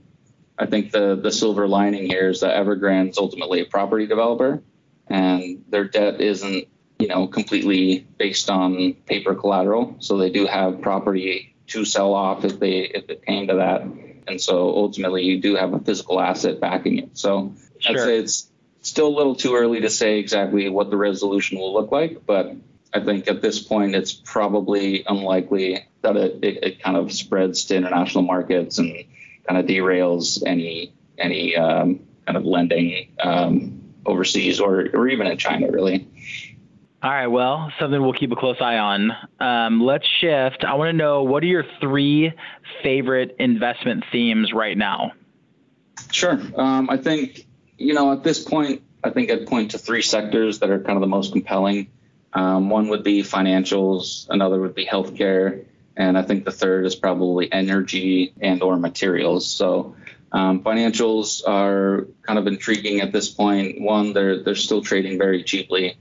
I 0.57 0.65
think 0.65 0.91
the 0.91 1.15
the 1.15 1.31
silver 1.31 1.67
lining 1.67 2.07
here 2.07 2.29
is 2.29 2.41
that 2.41 2.55
Evergrande's 2.55 3.17
ultimately 3.17 3.61
a 3.61 3.65
property 3.65 4.07
developer, 4.07 4.61
and 5.07 5.63
their 5.69 5.85
debt 5.85 6.21
isn't 6.21 6.67
you 6.99 7.07
know 7.07 7.27
completely 7.27 8.07
based 8.17 8.49
on 8.49 8.93
paper 9.05 9.35
collateral. 9.35 9.95
So 9.99 10.17
they 10.17 10.29
do 10.29 10.45
have 10.45 10.81
property 10.81 11.55
to 11.67 11.85
sell 11.85 12.13
off 12.13 12.45
if 12.45 12.59
they 12.59 12.79
if 12.81 13.09
it 13.09 13.25
came 13.25 13.47
to 13.47 13.55
that. 13.55 13.81
And 14.27 14.39
so 14.39 14.69
ultimately, 14.69 15.23
you 15.23 15.41
do 15.41 15.55
have 15.55 15.73
a 15.73 15.79
physical 15.79 16.21
asset 16.21 16.59
backing 16.59 16.99
it. 16.99 17.17
So 17.17 17.55
sure. 17.79 17.91
I'd 17.91 17.99
say 17.99 18.17
it's 18.19 18.50
still 18.91 19.07
a 19.07 19.15
little 19.15 19.35
too 19.35 19.55
early 19.55 19.81
to 19.81 19.89
say 19.89 20.19
exactly 20.19 20.69
what 20.69 20.89
the 20.89 20.97
resolution 20.97 21.57
will 21.57 21.73
look 21.73 21.91
like, 21.91 22.25
but 22.25 22.53
I 22.93 22.99
think 22.99 23.27
at 23.27 23.41
this 23.41 23.59
point 23.59 23.95
it's 23.95 24.11
probably 24.11 25.03
unlikely 25.07 25.85
that 26.01 26.17
it, 26.17 26.39
it, 26.43 26.63
it 26.63 26.83
kind 26.83 26.97
of 26.97 27.11
spreads 27.11 27.65
to 27.65 27.75
international 27.75 28.23
markets 28.23 28.77
and 28.77 28.93
kind 29.47 29.59
of 29.59 29.65
derails 29.65 30.43
any 30.45 30.93
any 31.17 31.55
um, 31.55 32.01
kind 32.25 32.37
of 32.37 32.45
lending 32.45 33.15
um, 33.19 33.81
overseas 34.05 34.59
or, 34.59 34.87
or 34.93 35.07
even 35.07 35.27
in 35.27 35.37
China, 35.37 35.71
really. 35.71 36.07
All 37.03 37.09
right, 37.09 37.27
well, 37.27 37.71
something 37.79 37.99
we'll 38.01 38.13
keep 38.13 38.31
a 38.31 38.35
close 38.35 38.57
eye 38.59 38.77
on. 38.77 39.11
Um, 39.39 39.81
let's 39.81 40.05
shift. 40.19 40.63
I 40.63 40.75
want 40.75 40.89
to 40.89 40.93
know 40.93 41.23
what 41.23 41.43
are 41.43 41.47
your 41.47 41.65
three 41.79 42.33
favorite 42.83 43.35
investment 43.39 44.03
themes 44.11 44.51
right 44.53 44.77
now? 44.77 45.13
Sure. 46.11 46.39
Um, 46.55 46.89
I 46.89 46.97
think 46.97 47.47
you 47.81 47.93
know, 47.93 48.11
at 48.11 48.23
this 48.23 48.43
point, 48.43 48.81
I 49.03 49.09
think 49.09 49.31
I'd 49.31 49.47
point 49.47 49.71
to 49.71 49.77
three 49.77 50.01
sectors 50.01 50.59
that 50.59 50.69
are 50.69 50.79
kind 50.79 50.97
of 50.97 51.01
the 51.01 51.07
most 51.07 51.31
compelling. 51.31 51.89
Um, 52.33 52.69
one 52.69 52.87
would 52.89 53.03
be 53.03 53.23
financials, 53.23 54.27
another 54.29 54.61
would 54.61 54.75
be 54.75 54.85
healthcare, 54.85 55.65
and 55.97 56.17
I 56.17 56.21
think 56.21 56.45
the 56.45 56.51
third 56.51 56.85
is 56.85 56.95
probably 56.95 57.51
energy 57.51 58.33
and 58.39 58.63
or 58.63 58.77
materials. 58.77 59.49
So 59.49 59.95
um, 60.31 60.63
financials 60.63 61.45
are 61.45 62.07
kind 62.21 62.39
of 62.39 62.47
intriguing 62.47 63.01
at 63.01 63.11
this 63.11 63.29
point. 63.29 63.81
One, 63.81 64.13
they're 64.13 64.43
they're 64.43 64.55
still 64.55 64.81
trading 64.81 65.17
very 65.17 65.43
cheaply. 65.43 65.97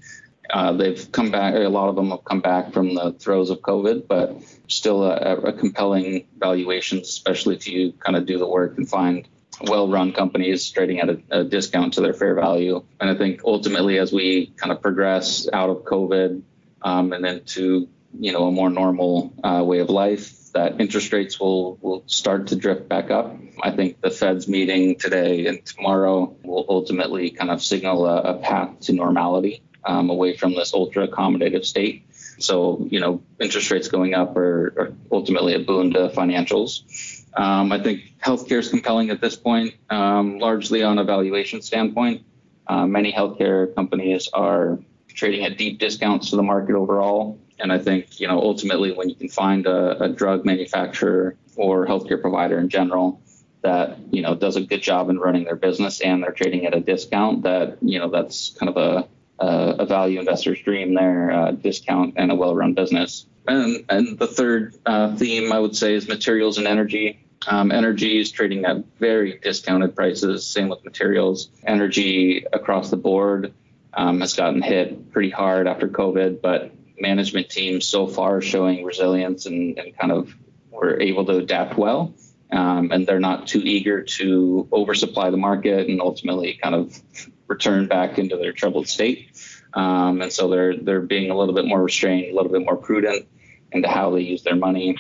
Uh, 0.48 0.72
they've 0.72 1.10
come 1.10 1.30
back. 1.30 1.54
A 1.54 1.68
lot 1.68 1.88
of 1.88 1.96
them 1.96 2.10
have 2.10 2.24
come 2.24 2.40
back 2.40 2.72
from 2.72 2.94
the 2.94 3.12
throes 3.12 3.50
of 3.50 3.60
COVID, 3.60 4.06
but 4.06 4.36
still 4.68 5.04
a, 5.04 5.36
a 5.36 5.52
compelling 5.52 6.26
valuations, 6.38 7.08
especially 7.08 7.56
if 7.56 7.66
you 7.66 7.92
kind 7.92 8.16
of 8.16 8.26
do 8.26 8.38
the 8.38 8.46
work 8.46 8.76
and 8.76 8.88
find 8.88 9.26
well-run 9.62 10.12
companies 10.12 10.70
trading 10.70 11.00
at 11.00 11.10
a, 11.10 11.20
a, 11.30 11.44
discount 11.44 11.94
to 11.94 12.00
their 12.00 12.14
fair 12.14 12.34
value. 12.34 12.82
And 13.00 13.10
I 13.10 13.14
think 13.14 13.42
ultimately, 13.44 13.98
as 13.98 14.12
we 14.12 14.46
kind 14.56 14.72
of 14.72 14.80
progress 14.80 15.48
out 15.52 15.70
of 15.70 15.84
COVID 15.84 16.42
um, 16.82 17.12
and 17.12 17.24
then 17.24 17.44
to 17.44 17.88
you 18.18 18.32
know 18.32 18.48
a 18.48 18.52
more 18.52 18.70
normal 18.70 19.32
uh, 19.44 19.62
way 19.64 19.80
of 19.80 19.90
life, 19.90 20.52
that 20.52 20.80
interest 20.80 21.12
rates 21.12 21.38
will 21.38 21.76
will 21.80 22.02
start 22.06 22.48
to 22.48 22.56
drift 22.56 22.88
back 22.88 23.10
up. 23.10 23.36
I 23.62 23.70
think 23.70 24.00
the 24.00 24.10
Fed's 24.10 24.48
meeting 24.48 24.96
today 24.96 25.46
and 25.46 25.64
tomorrow 25.64 26.34
will 26.42 26.66
ultimately 26.68 27.30
kind 27.30 27.50
of 27.50 27.62
signal 27.62 28.06
a, 28.06 28.22
a 28.22 28.34
path 28.38 28.80
to 28.80 28.92
normality 28.92 29.62
um, 29.84 30.10
away 30.10 30.36
from 30.36 30.54
this 30.54 30.74
ultra 30.74 31.08
accommodative 31.08 31.64
state. 31.64 32.06
So, 32.38 32.86
you 32.90 33.00
know, 33.00 33.22
interest 33.38 33.70
rates 33.70 33.88
going 33.88 34.14
up 34.14 34.36
are, 34.36 34.74
are 34.78 34.92
ultimately 35.12 35.54
a 35.54 35.58
boon 35.58 35.92
to 35.92 36.08
financials. 36.08 37.19
Um, 37.36 37.72
I 37.72 37.82
think 37.82 38.14
healthcare 38.22 38.58
is 38.58 38.68
compelling 38.68 39.10
at 39.10 39.20
this 39.20 39.36
point, 39.36 39.74
um, 39.88 40.38
largely 40.38 40.82
on 40.82 40.98
a 40.98 41.04
valuation 41.04 41.62
standpoint. 41.62 42.24
Uh, 42.66 42.86
many 42.86 43.12
healthcare 43.12 43.74
companies 43.74 44.28
are 44.32 44.78
trading 45.08 45.44
at 45.44 45.58
deep 45.58 45.78
discounts 45.78 46.30
to 46.30 46.36
the 46.36 46.42
market 46.42 46.74
overall. 46.74 47.38
And 47.58 47.72
I 47.72 47.78
think, 47.78 48.20
you 48.20 48.26
know, 48.26 48.40
ultimately 48.40 48.92
when 48.92 49.08
you 49.08 49.14
can 49.14 49.28
find 49.28 49.66
a, 49.66 50.04
a 50.04 50.08
drug 50.08 50.44
manufacturer 50.44 51.36
or 51.56 51.86
healthcare 51.86 52.20
provider 52.20 52.58
in 52.58 52.68
general 52.68 53.20
that, 53.62 53.98
you 54.10 54.22
know, 54.22 54.34
does 54.34 54.56
a 54.56 54.62
good 54.62 54.82
job 54.82 55.10
in 55.10 55.18
running 55.18 55.44
their 55.44 55.56
business 55.56 56.00
and 56.00 56.22
they're 56.22 56.32
trading 56.32 56.64
at 56.66 56.74
a 56.74 56.80
discount 56.80 57.42
that, 57.42 57.76
you 57.82 57.98
know, 57.98 58.08
that's 58.08 58.50
kind 58.58 58.74
of 58.74 58.76
a, 58.76 59.08
a, 59.38 59.84
value 59.84 60.18
investor's 60.18 60.60
dream 60.62 60.94
there, 60.94 61.30
uh, 61.30 61.50
discount 61.50 62.14
and 62.16 62.30
a 62.30 62.34
well-run 62.34 62.72
business. 62.72 63.26
And, 63.50 63.84
and 63.88 64.18
the 64.18 64.26
third 64.26 64.74
uh, 64.86 65.16
theme 65.16 65.52
I 65.52 65.58
would 65.58 65.76
say 65.76 65.94
is 65.94 66.08
materials 66.08 66.58
and 66.58 66.66
energy. 66.66 67.26
Um, 67.46 67.72
energy 67.72 68.18
is 68.18 68.30
trading 68.30 68.64
at 68.64 68.84
very 68.98 69.38
discounted 69.38 69.96
prices. 69.96 70.46
Same 70.46 70.68
with 70.68 70.84
materials. 70.84 71.50
Energy 71.66 72.44
across 72.52 72.90
the 72.90 72.96
board 72.96 73.52
um, 73.94 74.20
has 74.20 74.34
gotten 74.34 74.62
hit 74.62 75.10
pretty 75.10 75.30
hard 75.30 75.66
after 75.66 75.88
COVID, 75.88 76.40
but 76.40 76.72
management 76.98 77.48
teams 77.48 77.86
so 77.86 78.06
far 78.06 78.40
showing 78.40 78.84
resilience 78.84 79.46
and, 79.46 79.78
and 79.78 79.96
kind 79.98 80.12
of 80.12 80.34
were 80.70 81.00
able 81.00 81.24
to 81.24 81.36
adapt 81.38 81.78
well. 81.78 82.14
Um, 82.52 82.90
and 82.92 83.06
they're 83.06 83.20
not 83.20 83.46
too 83.46 83.60
eager 83.60 84.02
to 84.02 84.68
oversupply 84.72 85.30
the 85.30 85.36
market 85.36 85.88
and 85.88 86.00
ultimately 86.00 86.58
kind 86.62 86.74
of 86.74 87.00
return 87.46 87.86
back 87.86 88.18
into 88.18 88.36
their 88.36 88.52
troubled 88.52 88.88
state. 88.88 89.30
Um, 89.72 90.20
and 90.20 90.32
so 90.32 90.48
they're 90.48 90.76
they're 90.76 91.00
being 91.00 91.30
a 91.30 91.36
little 91.36 91.54
bit 91.54 91.64
more 91.64 91.80
restrained, 91.80 92.32
a 92.32 92.34
little 92.34 92.50
bit 92.50 92.64
more 92.64 92.76
prudent 92.76 93.28
into 93.72 93.88
how 93.88 94.10
they 94.10 94.20
use 94.20 94.42
their 94.42 94.56
money, 94.56 94.96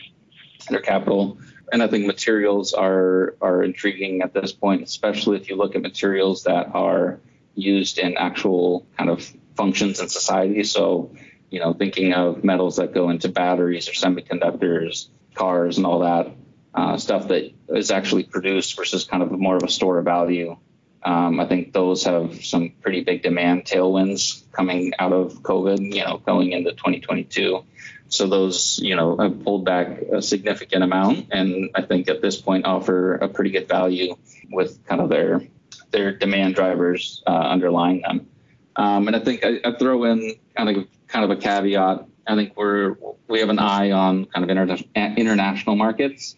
their 0.68 0.80
capital. 0.80 1.38
And 1.72 1.82
I 1.82 1.86
think 1.86 2.06
materials 2.06 2.74
are 2.74 3.36
are 3.40 3.62
intriguing 3.62 4.22
at 4.22 4.34
this 4.34 4.52
point, 4.52 4.82
especially 4.82 5.36
if 5.36 5.48
you 5.48 5.56
look 5.56 5.76
at 5.76 5.82
materials 5.82 6.44
that 6.44 6.74
are 6.74 7.20
used 7.54 7.98
in 7.98 8.16
actual 8.16 8.86
kind 8.96 9.10
of 9.10 9.30
functions 9.56 10.00
in 10.00 10.08
society. 10.08 10.64
So, 10.64 11.14
you 11.50 11.60
know, 11.60 11.72
thinking 11.72 12.12
of 12.12 12.42
metals 12.44 12.76
that 12.76 12.94
go 12.94 13.10
into 13.10 13.28
batteries 13.28 13.88
or 13.88 13.92
semiconductors, 13.92 15.08
cars, 15.34 15.76
and 15.76 15.86
all 15.86 16.00
that 16.00 16.32
uh, 16.74 16.96
stuff 16.96 17.28
that 17.28 17.52
is 17.68 17.90
actually 17.90 18.24
produced 18.24 18.76
versus 18.76 19.04
kind 19.04 19.22
of 19.22 19.30
more 19.32 19.56
of 19.56 19.62
a 19.62 19.68
store 19.68 19.98
of 19.98 20.04
value. 20.04 20.56
Um, 21.02 21.40
I 21.40 21.46
think 21.46 21.72
those 21.72 22.04
have 22.04 22.44
some 22.44 22.72
pretty 22.82 23.02
big 23.02 23.22
demand 23.22 23.64
tailwinds 23.64 24.42
coming 24.52 24.92
out 24.98 25.12
of 25.12 25.42
COVID, 25.42 25.94
you 25.94 26.04
know, 26.04 26.18
going 26.18 26.52
into 26.52 26.72
2022. 26.72 27.64
So 28.10 28.26
those, 28.26 28.78
you 28.82 28.96
know, 28.96 29.16
have 29.16 29.42
pulled 29.44 29.64
back 29.64 30.02
a 30.12 30.20
significant 30.20 30.84
amount, 30.84 31.28
and 31.30 31.70
I 31.74 31.82
think 31.82 32.08
at 32.08 32.20
this 32.20 32.40
point 32.40 32.66
offer 32.66 33.14
a 33.14 33.28
pretty 33.28 33.50
good 33.50 33.68
value 33.68 34.16
with 34.50 34.84
kind 34.86 35.00
of 35.00 35.08
their 35.08 35.42
their 35.90 36.12
demand 36.12 36.54
drivers 36.54 37.22
uh, 37.26 37.30
underlying 37.30 38.02
them. 38.02 38.28
Um, 38.76 39.06
and 39.08 39.16
I 39.16 39.20
think 39.20 39.44
I, 39.44 39.60
I, 39.64 39.72
throw 39.78 40.04
in 40.04 40.34
kind 40.56 40.76
of 40.76 40.86
kind 41.08 41.24
of 41.24 41.30
a 41.30 41.40
caveat. 41.40 42.06
I 42.26 42.34
think 42.36 42.56
we're 42.56 42.96
we 43.28 43.40
have 43.40 43.48
an 43.48 43.58
eye 43.58 43.92
on 43.92 44.26
kind 44.26 44.44
of 44.44 44.50
inter- 44.50 44.84
international 44.94 45.76
markets 45.76 46.36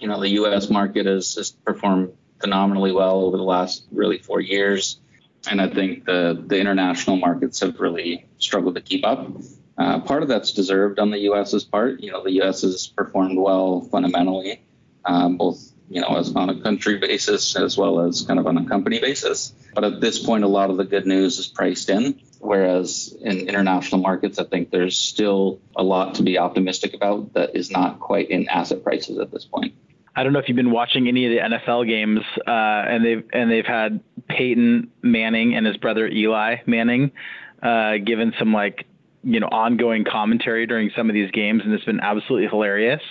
you 0.00 0.08
know, 0.08 0.20
the 0.20 0.30
U.S. 0.30 0.68
market 0.70 1.06
has, 1.06 1.34
has 1.34 1.50
performed 1.50 2.12
phenomenally 2.40 2.92
well 2.92 3.20
over 3.20 3.36
the 3.36 3.42
last 3.42 3.84
really 3.92 4.18
four 4.18 4.40
years, 4.40 4.98
and 5.48 5.60
I 5.60 5.68
think 5.68 6.04
the 6.04 6.42
the 6.46 6.58
international 6.58 7.16
markets 7.16 7.60
have 7.60 7.78
really 7.80 8.26
struggled 8.38 8.74
to 8.74 8.80
keep 8.80 9.06
up. 9.06 9.30
Uh, 9.76 10.00
part 10.00 10.22
of 10.22 10.28
that's 10.28 10.52
deserved 10.52 10.98
on 10.98 11.10
the 11.10 11.18
U.S.'s 11.20 11.64
part. 11.64 12.00
You 12.00 12.12
know, 12.12 12.22
the 12.22 12.32
U.S. 12.32 12.62
has 12.62 12.86
performed 12.86 13.38
well 13.38 13.80
fundamentally, 13.90 14.62
um, 15.04 15.36
both 15.36 15.72
you 15.88 16.00
know 16.00 16.16
as 16.16 16.34
on 16.34 16.48
a 16.48 16.60
country 16.60 16.98
basis 16.98 17.56
as 17.56 17.76
well 17.76 18.00
as 18.00 18.22
kind 18.22 18.38
of 18.38 18.46
on 18.46 18.56
a 18.56 18.66
company 18.66 19.00
basis. 19.00 19.52
But 19.74 19.84
at 19.84 20.00
this 20.00 20.24
point, 20.24 20.44
a 20.44 20.48
lot 20.48 20.70
of 20.70 20.76
the 20.76 20.84
good 20.84 21.06
news 21.06 21.38
is 21.38 21.48
priced 21.48 21.90
in. 21.90 22.20
Whereas 22.38 23.16
in 23.22 23.48
international 23.48 24.00
markets, 24.00 24.38
I 24.38 24.44
think 24.44 24.70
there's 24.70 24.96
still 24.96 25.60
a 25.76 25.82
lot 25.82 26.16
to 26.16 26.22
be 26.22 26.38
optimistic 26.38 26.92
about 26.94 27.32
that 27.32 27.56
is 27.56 27.70
not 27.70 28.00
quite 28.00 28.30
in 28.30 28.48
asset 28.48 28.84
prices 28.84 29.18
at 29.18 29.32
this 29.32 29.46
point. 29.46 29.74
I 30.14 30.22
don't 30.22 30.32
know 30.32 30.38
if 30.38 30.48
you've 30.48 30.56
been 30.56 30.70
watching 30.70 31.08
any 31.08 31.26
of 31.26 31.30
the 31.32 31.56
NFL 31.56 31.88
games, 31.88 32.20
uh, 32.46 32.50
and 32.50 33.04
they've 33.04 33.24
and 33.32 33.50
they've 33.50 33.66
had 33.66 34.00
Peyton 34.28 34.92
Manning 35.02 35.56
and 35.56 35.66
his 35.66 35.76
brother 35.76 36.06
Eli 36.06 36.56
Manning 36.66 37.10
uh, 37.62 37.96
given 37.96 38.32
some 38.38 38.52
like 38.52 38.86
you 39.24 39.40
know 39.40 39.48
ongoing 39.48 40.04
commentary 40.04 40.66
during 40.66 40.90
some 40.96 41.08
of 41.08 41.14
these 41.14 41.30
games, 41.30 41.62
and 41.64 41.72
it's 41.72 41.84
been 41.84 42.00
absolutely 42.00 42.48
hilarious. 42.48 43.02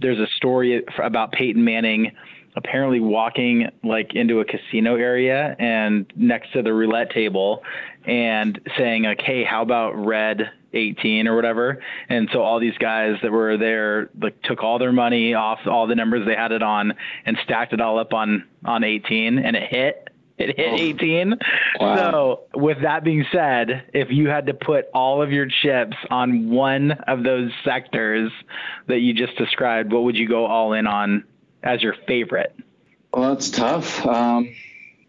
There's 0.00 0.18
a 0.18 0.28
story 0.36 0.82
about 0.98 1.32
Peyton 1.32 1.64
Manning 1.64 2.12
apparently 2.56 3.00
walking 3.00 3.68
like 3.84 4.14
into 4.14 4.40
a 4.40 4.44
casino 4.44 4.96
area 4.96 5.54
and 5.58 6.12
next 6.16 6.52
to 6.52 6.62
the 6.62 6.72
roulette 6.72 7.10
table 7.10 7.62
and 8.04 8.60
saying 8.76 9.04
like 9.04 9.20
hey 9.20 9.44
how 9.44 9.62
about 9.62 9.92
red 9.92 10.50
18 10.72 11.28
or 11.28 11.36
whatever 11.36 11.82
and 12.08 12.28
so 12.32 12.42
all 12.42 12.58
these 12.58 12.76
guys 12.78 13.16
that 13.22 13.30
were 13.30 13.56
there 13.56 14.10
like 14.20 14.40
took 14.42 14.64
all 14.64 14.78
their 14.78 14.92
money 14.92 15.34
off 15.34 15.60
all 15.66 15.86
the 15.86 15.94
numbers 15.94 16.26
they 16.26 16.34
had 16.34 16.50
it 16.50 16.62
on 16.62 16.92
and 17.24 17.38
stacked 17.44 17.72
it 17.72 17.80
all 17.80 17.98
up 17.98 18.12
on 18.12 18.44
on 18.64 18.82
18 18.82 19.38
and 19.38 19.56
it 19.56 19.68
hit 19.68 20.09
it 20.48 20.56
hit 20.56 20.80
18. 20.80 21.34
Wow. 21.78 21.96
So, 21.96 22.40
with 22.54 22.82
that 22.82 23.04
being 23.04 23.26
said, 23.30 23.84
if 23.92 24.10
you 24.10 24.28
had 24.28 24.46
to 24.46 24.54
put 24.54 24.86
all 24.94 25.22
of 25.22 25.30
your 25.32 25.46
chips 25.46 25.96
on 26.10 26.50
one 26.50 26.92
of 26.92 27.22
those 27.22 27.50
sectors 27.64 28.32
that 28.86 29.00
you 29.00 29.12
just 29.12 29.36
described, 29.36 29.92
what 29.92 30.04
would 30.04 30.16
you 30.16 30.26
go 30.26 30.46
all 30.46 30.72
in 30.72 30.86
on 30.86 31.24
as 31.62 31.82
your 31.82 31.94
favorite? 32.06 32.56
Well, 33.12 33.34
that's 33.34 33.50
tough. 33.50 34.06
Um, 34.06 34.54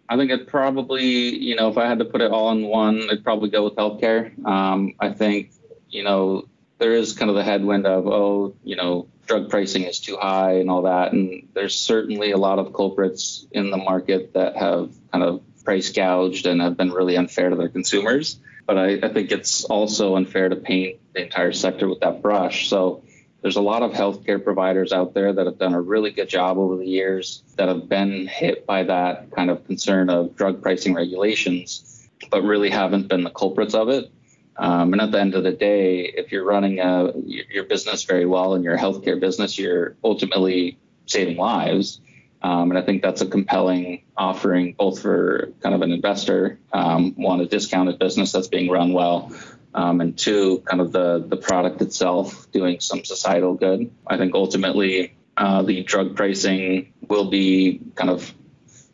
I 0.09 0.17
think 0.17 0.31
it 0.31 0.47
probably, 0.47 1.05
you 1.05 1.55
know, 1.55 1.69
if 1.69 1.77
I 1.77 1.87
had 1.87 1.99
to 1.99 2.05
put 2.05 2.19
it 2.19 2.31
all 2.31 2.51
in 2.51 2.63
one, 2.63 3.07
I'd 3.09 3.23
probably 3.23 3.49
go 3.49 3.63
with 3.63 3.75
healthcare. 3.75 4.37
Um, 4.45 4.95
I 4.99 5.09
think, 5.13 5.51
you 5.89 6.03
know, 6.03 6.49
there 6.79 6.93
is 6.93 7.13
kind 7.13 7.29
of 7.29 7.37
the 7.37 7.43
headwind 7.43 7.85
of, 7.85 8.07
oh, 8.07 8.53
you 8.63 8.75
know, 8.75 9.07
drug 9.31 9.49
pricing 9.49 9.83
is 9.83 9.99
too 9.99 10.17
high 10.17 10.55
and 10.55 10.69
all 10.69 10.81
that. 10.81 11.13
And 11.13 11.47
there's 11.53 11.77
certainly 11.77 12.31
a 12.31 12.37
lot 12.37 12.59
of 12.59 12.73
culprits 12.73 13.47
in 13.51 13.71
the 13.71 13.77
market 13.77 14.33
that 14.33 14.57
have 14.57 14.91
kind 15.13 15.23
of 15.23 15.41
price 15.63 15.89
gouged 15.93 16.47
and 16.47 16.61
have 16.61 16.75
been 16.75 16.91
really 16.91 17.15
unfair 17.15 17.49
to 17.49 17.55
their 17.55 17.69
consumers. 17.69 18.39
But 18.67 18.77
I, 18.77 18.99
I 19.01 19.13
think 19.13 19.31
it's 19.31 19.63
also 19.63 20.17
unfair 20.17 20.49
to 20.49 20.57
paint 20.57 20.99
the 21.13 21.23
entire 21.23 21.53
sector 21.53 21.87
with 21.87 22.01
that 22.01 22.21
brush. 22.21 22.67
So 22.67 23.03
there's 23.41 23.55
a 23.55 23.61
lot 23.61 23.83
of 23.83 23.91
healthcare 23.93 24.43
providers 24.43 24.91
out 24.91 25.13
there 25.13 25.31
that 25.31 25.45
have 25.45 25.57
done 25.57 25.73
a 25.73 25.81
really 25.81 26.11
good 26.11 26.27
job 26.27 26.57
over 26.57 26.75
the 26.75 26.87
years 26.87 27.41
that 27.55 27.69
have 27.69 27.87
been 27.87 28.27
hit 28.27 28.65
by 28.65 28.83
that 28.83 29.31
kind 29.31 29.49
of 29.49 29.65
concern 29.65 30.09
of 30.09 30.35
drug 30.35 30.61
pricing 30.61 30.93
regulations, 30.93 32.09
but 32.29 32.43
really 32.43 32.69
haven't 32.69 33.07
been 33.07 33.23
the 33.23 33.29
culprits 33.29 33.75
of 33.75 33.87
it. 33.87 34.11
Um, 34.57 34.93
and 34.93 35.01
at 35.01 35.11
the 35.11 35.19
end 35.19 35.35
of 35.35 35.43
the 35.43 35.51
day, 35.51 36.01
if 36.01 36.31
you're 36.31 36.43
running 36.43 36.79
a, 36.79 37.13
your 37.25 37.63
business 37.63 38.03
very 38.03 38.25
well 38.25 38.53
and 38.53 38.63
your 38.63 38.77
healthcare 38.77 39.19
business, 39.19 39.57
you're 39.57 39.95
ultimately 40.03 40.77
saving 41.05 41.37
lives. 41.37 42.01
Um, 42.43 42.71
and 42.71 42.77
I 42.77 42.81
think 42.81 43.01
that's 43.01 43.21
a 43.21 43.27
compelling 43.27 44.03
offering 44.17 44.73
both 44.73 45.01
for 45.01 45.53
kind 45.61 45.75
of 45.75 45.81
an 45.83 45.91
investor, 45.91 46.59
um, 46.73 47.13
one, 47.15 47.39
a 47.39 47.45
discounted 47.45 47.99
business 47.99 48.31
that's 48.31 48.47
being 48.47 48.69
run 48.69 48.93
well, 48.93 49.31
um, 49.73 50.01
and 50.01 50.17
two, 50.17 50.59
kind 50.65 50.81
of 50.81 50.91
the 50.91 51.23
the 51.25 51.37
product 51.37 51.81
itself 51.81 52.51
doing 52.51 52.79
some 52.79 53.03
societal 53.03 53.53
good. 53.53 53.91
I 54.07 54.17
think 54.17 54.33
ultimately 54.33 55.13
uh, 55.37 55.61
the 55.61 55.83
drug 55.83 56.15
pricing 56.15 56.93
will 57.07 57.29
be 57.29 57.79
kind 57.95 58.09
of 58.09 58.33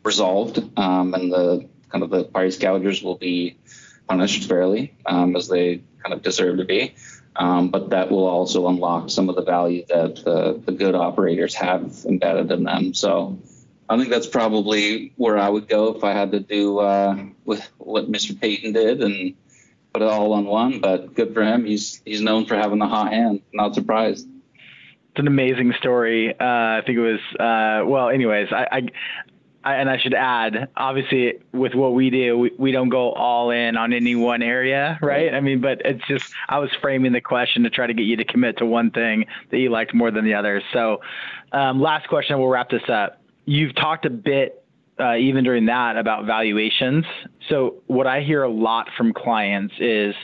resolved, 0.04 0.58
um, 0.78 1.14
and 1.14 1.32
the 1.32 1.68
kind 1.88 2.04
of 2.04 2.10
the 2.10 2.24
price 2.24 2.58
gougers 2.58 3.02
will 3.02 3.16
be 3.16 3.56
punished 4.08 4.48
fairly 4.48 4.94
um, 5.06 5.36
as 5.36 5.48
they 5.48 5.82
kind 6.02 6.12
of 6.12 6.22
deserve 6.22 6.58
to 6.58 6.64
be. 6.64 6.94
Um, 7.36 7.70
but 7.70 7.90
that 7.90 8.10
will 8.10 8.26
also 8.26 8.66
unlock 8.66 9.10
some 9.10 9.28
of 9.28 9.36
the 9.36 9.44
value 9.44 9.84
that 9.88 10.16
the, 10.24 10.60
the 10.64 10.72
good 10.72 10.96
operators 10.96 11.54
have 11.54 11.94
embedded 12.04 12.50
in 12.50 12.64
them. 12.64 12.94
So 12.94 13.38
I 13.88 13.96
think 13.96 14.10
that's 14.10 14.26
probably 14.26 15.12
where 15.16 15.38
I 15.38 15.48
would 15.48 15.68
go 15.68 15.94
if 15.94 16.02
I 16.02 16.12
had 16.12 16.32
to 16.32 16.40
do 16.40 16.80
uh, 16.80 17.16
with 17.44 17.66
what 17.78 18.10
Mr. 18.10 18.38
Peyton 18.38 18.72
did 18.72 19.02
and 19.02 19.34
put 19.92 20.02
it 20.02 20.08
all 20.08 20.32
on 20.32 20.46
one. 20.46 20.80
But 20.80 21.14
good 21.14 21.32
for 21.32 21.42
him. 21.42 21.64
He's 21.64 22.02
he's 22.04 22.20
known 22.20 22.44
for 22.46 22.56
having 22.56 22.78
the 22.78 22.88
hot 22.88 23.12
hand. 23.12 23.40
Not 23.52 23.74
surprised. 23.74 24.28
It's 25.10 25.18
an 25.20 25.26
amazing 25.26 25.72
story. 25.78 26.30
Uh, 26.38 26.44
I 26.44 26.82
think 26.84 26.98
it 26.98 27.00
was 27.00 27.20
uh, 27.40 27.86
well. 27.86 28.08
Anyways, 28.10 28.48
I, 28.52 28.68
I, 28.70 28.82
I, 29.68 29.74
and 29.74 29.90
I 29.90 29.98
should 29.98 30.14
add, 30.14 30.68
obviously, 30.76 31.40
with 31.52 31.74
what 31.74 31.92
we 31.92 32.08
do, 32.08 32.38
we, 32.38 32.52
we 32.58 32.72
don't 32.72 32.88
go 32.88 33.12
all 33.12 33.50
in 33.50 33.76
on 33.76 33.92
any 33.92 34.14
one 34.14 34.42
area, 34.42 34.98
right? 35.02 35.34
I 35.34 35.40
mean, 35.40 35.60
but 35.60 35.82
it's 35.84 36.06
just 36.08 36.32
I 36.48 36.58
was 36.58 36.70
framing 36.80 37.12
the 37.12 37.20
question 37.20 37.64
to 37.64 37.70
try 37.70 37.86
to 37.86 37.92
get 37.92 38.04
you 38.04 38.16
to 38.16 38.24
commit 38.24 38.56
to 38.58 38.66
one 38.66 38.90
thing 38.90 39.26
that 39.50 39.58
you 39.58 39.68
liked 39.68 39.92
more 39.92 40.10
than 40.10 40.24
the 40.24 40.32
other. 40.32 40.62
So, 40.72 41.02
um, 41.52 41.82
last 41.82 42.08
question, 42.08 42.38
we'll 42.38 42.48
wrap 42.48 42.70
this 42.70 42.88
up. 42.88 43.20
You've 43.44 43.74
talked 43.74 44.06
a 44.06 44.10
bit 44.10 44.64
uh, 44.98 45.16
even 45.16 45.44
during 45.44 45.66
that 45.66 45.96
about 45.96 46.24
valuations. 46.24 47.04
So 47.48 47.82
what 47.88 48.06
I 48.06 48.22
hear 48.22 48.42
a 48.42 48.50
lot 48.50 48.88
from 48.96 49.12
clients 49.12 49.74
is, 49.78 50.14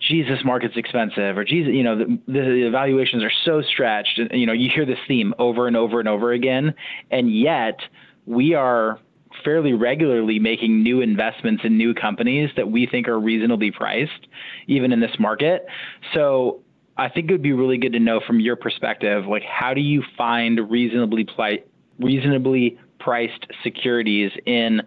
Jesus, 0.00 0.38
market's 0.44 0.76
expensive, 0.76 1.36
or 1.36 1.44
Jesus, 1.44 1.72
you 1.74 1.82
know, 1.82 1.98
the, 1.98 2.18
the 2.28 2.66
evaluations 2.66 3.24
are 3.24 3.32
so 3.44 3.60
stretched. 3.62 4.20
You 4.30 4.46
know, 4.46 4.52
you 4.52 4.70
hear 4.72 4.86
this 4.86 4.98
theme 5.08 5.34
over 5.40 5.66
and 5.66 5.76
over 5.76 5.98
and 5.98 6.08
over 6.08 6.32
again, 6.32 6.74
and 7.10 7.36
yet 7.36 7.80
we 8.28 8.54
are 8.54 9.00
fairly 9.42 9.72
regularly 9.72 10.38
making 10.38 10.82
new 10.82 11.00
investments 11.00 11.62
in 11.64 11.78
new 11.78 11.94
companies 11.94 12.50
that 12.56 12.70
we 12.70 12.86
think 12.86 13.08
are 13.08 13.18
reasonably 13.18 13.70
priced, 13.70 14.26
even 14.66 14.92
in 14.92 15.00
this 15.00 15.18
market. 15.18 15.66
So 16.12 16.60
I 16.96 17.08
think 17.08 17.30
it 17.30 17.32
would 17.32 17.42
be 17.42 17.52
really 17.52 17.78
good 17.78 17.92
to 17.92 18.00
know 18.00 18.20
from 18.20 18.40
your 18.40 18.56
perspective, 18.56 19.26
like 19.26 19.44
how 19.44 19.72
do 19.72 19.80
you 19.80 20.02
find 20.16 20.70
reasonably 20.70 21.24
pli- 21.24 21.64
reasonably 21.98 22.78
priced 22.98 23.46
securities 23.62 24.32
in, 24.44 24.82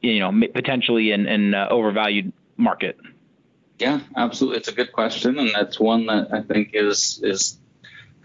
you 0.00 0.18
know, 0.18 0.32
potentially 0.52 1.12
in 1.12 1.26
an 1.26 1.54
uh, 1.54 1.68
overvalued 1.70 2.32
market? 2.56 2.98
Yeah, 3.78 4.00
absolutely. 4.16 4.58
It's 4.58 4.68
a 4.68 4.74
good 4.74 4.92
question, 4.92 5.38
and 5.38 5.50
that's 5.54 5.78
one 5.78 6.06
that 6.06 6.32
I 6.32 6.42
think 6.42 6.70
is 6.74 7.20
is 7.22 7.58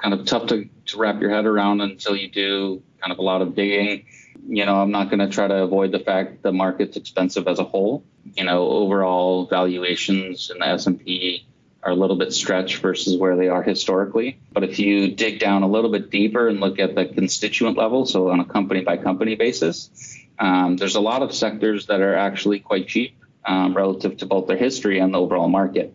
kind 0.02 0.14
of 0.14 0.26
tough 0.26 0.48
to, 0.48 0.68
to 0.88 0.98
wrap 0.98 1.22
your 1.22 1.30
head 1.30 1.46
around 1.46 1.82
until 1.82 2.16
you 2.16 2.30
do 2.30 2.82
kind 3.00 3.14
of 3.14 3.20
a 3.20 3.22
lot 3.22 3.42
of 3.42 3.56
digging. 3.56 4.06
You 4.48 4.66
know, 4.66 4.76
I'm 4.76 4.92
not 4.92 5.10
going 5.10 5.20
to 5.20 5.30
try 5.30 5.48
to 5.48 5.64
avoid 5.64 5.92
the 5.92 6.00
fact 6.00 6.44
the 6.44 6.52
market's 6.52 6.98
expensive 6.98 7.48
as 7.48 7.60
a 7.60 7.64
whole. 7.64 8.04
You 8.36 8.44
know, 8.44 8.68
overall 8.68 9.48
valuations 9.48 10.50
in 10.50 10.60
the 10.60 10.68
S&P 10.68 11.46
are 11.84 11.92
a 11.92 11.96
little 11.96 12.16
bit 12.16 12.34
stretched 12.34 12.78
versus 12.78 13.16
where 13.16 13.38
they 13.38 13.48
are 13.48 13.62
historically. 13.62 14.40
But 14.52 14.64
if 14.64 14.80
you 14.80 15.12
dig 15.12 15.40
down 15.40 15.62
a 15.62 15.68
little 15.68 15.92
bit 15.92 16.10
deeper 16.10 16.48
and 16.48 16.60
look 16.60 16.80
at 16.80 16.96
the 16.96 17.06
constituent 17.06 17.78
level, 17.78 18.06
so 18.06 18.30
on 18.30 18.40
a 18.40 18.46
company 18.46 18.82
by 18.82 18.98
company 18.98 19.36
basis, 19.36 20.18
um, 20.40 20.78
there's 20.78 20.96
a 20.96 21.02
lot 21.02 21.22
of 21.22 21.34
sectors 21.34 21.86
that 21.88 22.02
are 22.02 22.16
actually 22.16 22.60
quite 22.60 22.88
cheap 22.88 23.16
um, 23.46 23.76
relative 23.76 24.18
to 24.18 24.26
both 24.26 24.48
their 24.48 24.58
history 24.58 25.00
and 25.00 25.14
the 25.14 25.20
overall 25.20 25.48
market. 25.48 25.94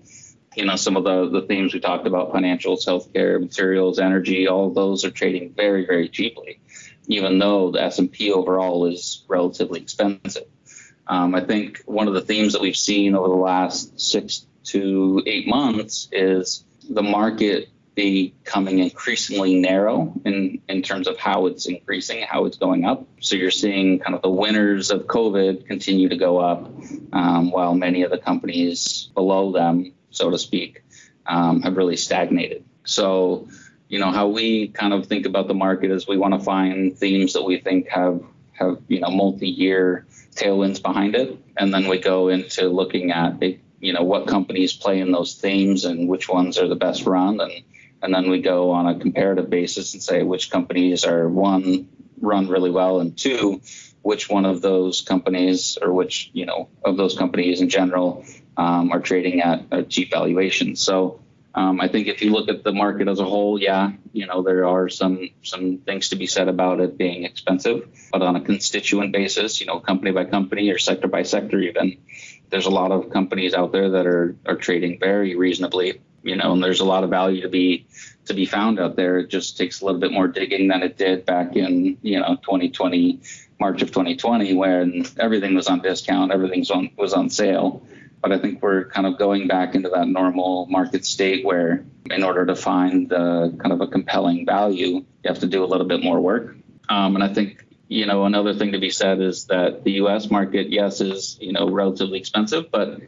You 0.56 0.64
know, 0.64 0.76
some 0.76 0.96
of 0.96 1.04
the, 1.04 1.28
the 1.28 1.46
themes 1.46 1.74
we 1.74 1.80
talked 1.80 2.06
about, 2.06 2.32
financials, 2.32 2.86
healthcare, 2.86 3.40
materials, 3.40 3.98
energy, 3.98 4.48
all 4.48 4.70
those 4.70 5.04
are 5.04 5.10
trading 5.10 5.52
very, 5.54 5.86
very 5.86 6.08
cheaply, 6.08 6.60
even 7.10 7.38
though 7.38 7.70
the 7.70 7.82
S&P 7.82 8.32
overall 8.32 8.86
is 8.86 9.24
relatively 9.28 9.80
expensive. 9.80 10.46
Um, 11.06 11.34
I 11.34 11.44
think 11.44 11.82
one 11.86 12.06
of 12.06 12.14
the 12.14 12.20
themes 12.20 12.52
that 12.52 12.62
we've 12.62 12.76
seen 12.76 13.14
over 13.16 13.28
the 13.28 13.34
last 13.34 14.00
six 14.00 14.46
to 14.64 15.22
eight 15.26 15.48
months 15.48 16.08
is 16.12 16.64
the 16.88 17.02
market 17.02 17.68
becoming 17.96 18.78
increasingly 18.78 19.60
narrow 19.60 20.12
in, 20.24 20.62
in 20.68 20.82
terms 20.82 21.08
of 21.08 21.18
how 21.18 21.46
it's 21.46 21.66
increasing, 21.66 22.22
how 22.22 22.44
it's 22.44 22.56
going 22.56 22.84
up. 22.84 23.04
So 23.20 23.34
you're 23.34 23.50
seeing 23.50 23.98
kind 23.98 24.14
of 24.14 24.22
the 24.22 24.30
winners 24.30 24.90
of 24.90 25.02
COVID 25.02 25.66
continue 25.66 26.08
to 26.08 26.16
go 26.16 26.38
up, 26.38 26.70
um, 27.12 27.50
while 27.50 27.74
many 27.74 28.02
of 28.02 28.10
the 28.10 28.18
companies 28.18 29.10
below 29.14 29.52
them, 29.52 29.92
so 30.10 30.30
to 30.30 30.38
speak, 30.38 30.84
um, 31.26 31.62
have 31.62 31.76
really 31.76 31.96
stagnated. 31.96 32.64
So, 32.84 33.48
you 33.90 33.98
know, 33.98 34.12
how 34.12 34.28
we 34.28 34.68
kind 34.68 34.94
of 34.94 35.06
think 35.06 35.26
about 35.26 35.48
the 35.48 35.54
market 35.54 35.90
is 35.90 36.06
we 36.06 36.16
want 36.16 36.32
to 36.32 36.40
find 36.40 36.96
themes 36.96 37.32
that 37.32 37.42
we 37.42 37.58
think 37.58 37.88
have 37.88 38.22
have 38.52 38.78
you 38.86 39.00
know 39.00 39.10
multi-year 39.10 40.06
tailwinds 40.36 40.80
behind 40.80 41.16
it, 41.16 41.36
and 41.56 41.74
then 41.74 41.88
we 41.88 41.98
go 41.98 42.28
into 42.28 42.68
looking 42.68 43.10
at 43.10 43.42
you 43.80 43.92
know 43.92 44.04
what 44.04 44.28
companies 44.28 44.72
play 44.72 45.00
in 45.00 45.10
those 45.10 45.34
themes 45.34 45.84
and 45.84 46.08
which 46.08 46.28
ones 46.28 46.56
are 46.56 46.68
the 46.68 46.76
best 46.76 47.04
run. 47.04 47.40
And 47.40 47.52
and 48.00 48.14
then 48.14 48.30
we 48.30 48.40
go 48.40 48.70
on 48.70 48.86
a 48.86 48.96
comparative 48.96 49.50
basis 49.50 49.92
and 49.92 50.02
say 50.02 50.22
which 50.22 50.52
companies 50.52 51.04
are 51.04 51.28
one 51.28 51.88
run 52.20 52.48
really 52.48 52.70
well 52.70 53.00
and 53.00 53.18
two 53.18 53.60
which 54.02 54.30
one 54.30 54.46
of 54.46 54.62
those 54.62 55.02
companies 55.02 55.76
or 55.82 55.92
which 55.92 56.30
you 56.32 56.46
know 56.46 56.68
of 56.84 56.96
those 56.96 57.18
companies 57.18 57.60
in 57.60 57.68
general 57.68 58.24
um, 58.56 58.92
are 58.92 59.00
trading 59.00 59.40
at 59.40 59.64
a 59.72 59.82
cheap 59.82 60.12
valuation. 60.12 60.76
So 60.76 61.20
um, 61.54 61.80
I 61.80 61.88
think 61.88 62.06
if 62.06 62.22
you 62.22 62.30
look 62.30 62.48
at 62.48 62.62
the 62.62 62.72
market 62.72 63.08
as 63.08 63.18
a 63.18 63.24
whole, 63.24 63.60
yeah, 63.60 63.92
you 64.12 64.26
know 64.26 64.42
there 64.42 64.66
are 64.66 64.88
some 64.88 65.30
some 65.42 65.78
things 65.78 66.10
to 66.10 66.16
be 66.16 66.26
said 66.26 66.48
about 66.48 66.80
it 66.80 66.96
being 66.96 67.24
expensive, 67.24 67.88
but 68.12 68.22
on 68.22 68.36
a 68.36 68.40
constituent 68.40 69.12
basis, 69.12 69.60
you 69.60 69.66
know, 69.66 69.80
company 69.80 70.12
by 70.12 70.24
company 70.24 70.70
or 70.70 70.78
sector 70.78 71.08
by 71.08 71.22
sector, 71.22 71.58
even 71.58 71.98
there's 72.50 72.66
a 72.66 72.70
lot 72.70 72.92
of 72.92 73.10
companies 73.10 73.54
out 73.54 73.72
there 73.72 73.90
that 73.90 74.06
are 74.06 74.36
are 74.46 74.56
trading 74.56 74.98
very 75.00 75.34
reasonably 75.34 76.00
you 76.22 76.36
know, 76.36 76.52
and 76.52 76.62
there's 76.62 76.80
a 76.80 76.84
lot 76.84 77.04
of 77.04 77.10
value 77.10 77.42
to 77.42 77.48
be 77.48 77.86
to 78.26 78.34
be 78.34 78.46
found 78.46 78.78
out 78.78 78.96
there. 78.96 79.18
It 79.18 79.28
just 79.28 79.56
takes 79.56 79.80
a 79.80 79.84
little 79.84 80.00
bit 80.00 80.12
more 80.12 80.28
digging 80.28 80.68
than 80.68 80.82
it 80.82 80.96
did 80.96 81.24
back 81.24 81.56
in 81.56 81.96
you 82.02 82.20
know 82.20 82.36
2020, 82.36 83.20
March 83.58 83.82
of 83.82 83.88
2020, 83.88 84.54
when 84.54 85.06
everything 85.18 85.54
was 85.54 85.68
on 85.68 85.80
discount, 85.80 86.32
everything 86.32 86.60
was 86.60 86.70
on 86.70 86.90
was 86.96 87.12
on 87.12 87.30
sale. 87.30 87.82
But 88.22 88.32
I 88.32 88.38
think 88.38 88.62
we're 88.62 88.84
kind 88.84 89.06
of 89.06 89.18
going 89.18 89.48
back 89.48 89.74
into 89.74 89.88
that 89.90 90.06
normal 90.06 90.66
market 90.66 91.06
state 91.06 91.44
where, 91.44 91.84
in 92.10 92.22
order 92.22 92.44
to 92.46 92.54
find 92.54 93.10
kind 93.10 93.72
of 93.72 93.80
a 93.80 93.86
compelling 93.86 94.44
value, 94.44 94.86
you 94.86 95.06
have 95.26 95.38
to 95.38 95.46
do 95.46 95.64
a 95.64 95.66
little 95.66 95.86
bit 95.86 96.02
more 96.02 96.20
work. 96.20 96.56
Um, 96.88 97.14
and 97.14 97.24
I 97.24 97.32
think 97.32 97.64
you 97.88 98.06
know 98.06 98.24
another 98.24 98.54
thing 98.54 98.72
to 98.72 98.78
be 98.78 98.90
said 98.90 99.20
is 99.20 99.46
that 99.46 99.84
the 99.84 99.92
U.S. 99.92 100.30
market, 100.30 100.70
yes, 100.70 101.00
is 101.00 101.38
you 101.40 101.52
know 101.52 101.70
relatively 101.70 102.18
expensive, 102.18 102.70
but 102.70 103.00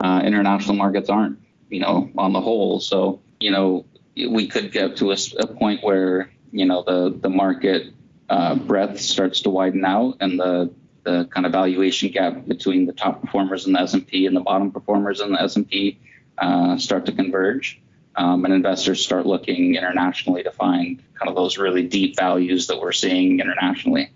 uh, 0.00 0.22
international 0.24 0.74
markets 0.74 1.08
aren't 1.08 1.38
you 1.68 1.80
know, 1.80 2.10
on 2.16 2.32
the 2.32 2.40
whole. 2.40 2.80
So, 2.80 3.20
you 3.40 3.50
know, 3.50 3.86
we 4.14 4.48
could 4.48 4.72
get 4.72 4.96
to 4.98 5.12
a, 5.12 5.16
a 5.38 5.46
point 5.46 5.82
where, 5.82 6.30
you 6.52 6.64
know, 6.64 6.82
the, 6.82 7.16
the 7.18 7.28
market 7.28 7.92
uh, 8.28 8.54
breadth 8.54 9.00
starts 9.00 9.42
to 9.42 9.50
widen 9.50 9.84
out 9.84 10.16
and 10.20 10.38
the, 10.38 10.72
the 11.06 11.24
kind 11.32 11.46
of 11.46 11.52
valuation 11.52 12.10
gap 12.10 12.46
between 12.46 12.84
the 12.84 12.92
top 12.92 13.22
performers 13.22 13.66
in 13.66 13.72
the 13.72 13.80
S&P 13.80 14.26
and 14.26 14.36
the 14.36 14.40
bottom 14.40 14.70
performers 14.70 15.22
in 15.22 15.32
the 15.32 15.40
S&P 15.40 15.98
uh, 16.36 16.76
start 16.76 17.06
to 17.06 17.12
converge. 17.12 17.80
Um, 18.16 18.44
and 18.44 18.52
investors 18.52 19.02
start 19.02 19.24
looking 19.26 19.76
internationally 19.76 20.42
to 20.42 20.50
find 20.50 21.02
kind 21.14 21.28
of 21.30 21.34
those 21.34 21.56
really 21.56 21.82
deep 21.82 22.16
values 22.16 22.66
that 22.66 22.78
we're 22.78 22.92
seeing 22.92 23.40
internationally. 23.40 24.10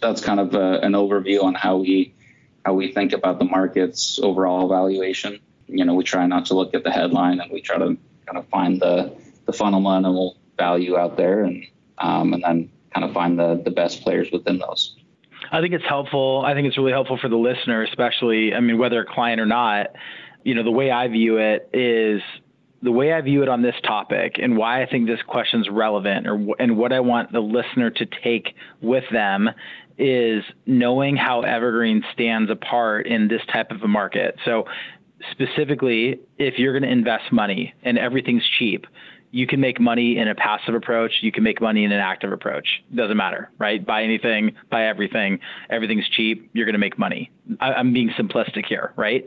That's 0.00 0.20
kind 0.20 0.38
of 0.38 0.54
a, 0.54 0.80
an 0.80 0.92
overview 0.92 1.42
on 1.42 1.54
how 1.54 1.78
we 1.78 2.14
how 2.64 2.74
we 2.74 2.92
think 2.92 3.12
about 3.12 3.38
the 3.38 3.44
market's 3.44 4.18
overall 4.20 4.68
valuation 4.68 5.40
you 5.68 5.84
know, 5.84 5.94
we 5.94 6.04
try 6.04 6.26
not 6.26 6.46
to 6.46 6.54
look 6.54 6.74
at 6.74 6.84
the 6.84 6.90
headline 6.90 7.40
and 7.40 7.50
we 7.50 7.60
try 7.60 7.78
to 7.78 7.96
kind 8.26 8.38
of 8.38 8.46
find 8.48 8.80
the, 8.80 9.14
the 9.46 9.52
fundamental 9.52 10.36
value 10.56 10.96
out 10.96 11.16
there 11.16 11.44
and, 11.44 11.64
um, 11.98 12.32
and 12.34 12.42
then 12.42 12.70
kind 12.94 13.04
of 13.04 13.12
find 13.12 13.38
the, 13.38 13.60
the 13.64 13.70
best 13.70 14.02
players 14.02 14.30
within 14.32 14.58
those. 14.58 14.96
I 15.52 15.60
think 15.60 15.74
it's 15.74 15.84
helpful. 15.88 16.42
I 16.46 16.54
think 16.54 16.66
it's 16.66 16.76
really 16.76 16.92
helpful 16.92 17.18
for 17.20 17.28
the 17.28 17.36
listener, 17.36 17.82
especially, 17.82 18.54
I 18.54 18.60
mean, 18.60 18.78
whether 18.78 19.00
a 19.00 19.06
client 19.06 19.40
or 19.40 19.46
not, 19.46 19.88
you 20.44 20.54
know, 20.54 20.62
the 20.62 20.70
way 20.70 20.90
I 20.90 21.08
view 21.08 21.38
it 21.38 21.68
is 21.72 22.22
the 22.82 22.92
way 22.92 23.12
I 23.12 23.20
view 23.20 23.42
it 23.42 23.48
on 23.48 23.62
this 23.62 23.74
topic 23.82 24.36
and 24.40 24.56
why 24.56 24.82
I 24.82 24.86
think 24.86 25.06
this 25.06 25.22
question 25.26 25.60
is 25.60 25.68
relevant 25.68 26.26
or 26.26 26.54
and 26.58 26.76
what 26.76 26.92
I 26.92 27.00
want 27.00 27.32
the 27.32 27.40
listener 27.40 27.90
to 27.90 28.06
take 28.22 28.54
with 28.80 29.04
them 29.10 29.50
is 29.98 30.44
knowing 30.66 31.16
how 31.16 31.40
Evergreen 31.40 32.04
stands 32.12 32.50
apart 32.50 33.06
in 33.06 33.28
this 33.28 33.40
type 33.52 33.70
of 33.70 33.82
a 33.82 33.88
market. 33.88 34.36
So 34.44 34.66
specifically, 35.32 36.20
if 36.38 36.58
you're 36.58 36.72
going 36.72 36.82
to 36.82 36.92
invest 36.92 37.32
money 37.32 37.74
and 37.82 37.98
everything's 37.98 38.44
cheap, 38.58 38.86
you 39.30 39.46
can 39.46 39.60
make 39.60 39.80
money 39.80 40.16
in 40.18 40.28
a 40.28 40.34
passive 40.34 40.74
approach. 40.74 41.12
You 41.20 41.32
can 41.32 41.42
make 41.42 41.60
money 41.60 41.84
in 41.84 41.92
an 41.92 42.00
active 42.00 42.32
approach. 42.32 42.82
Doesn't 42.94 43.16
matter, 43.16 43.50
right? 43.58 43.84
Buy 43.84 44.02
anything, 44.02 44.54
buy 44.70 44.86
everything. 44.86 45.40
Everything's 45.70 46.08
cheap. 46.08 46.50
You're 46.52 46.66
going 46.66 46.74
to 46.74 46.78
make 46.78 46.98
money. 46.98 47.30
I, 47.60 47.78
am 47.80 47.92
being 47.92 48.10
simplistic 48.10 48.66
here, 48.66 48.92
right? 48.96 49.24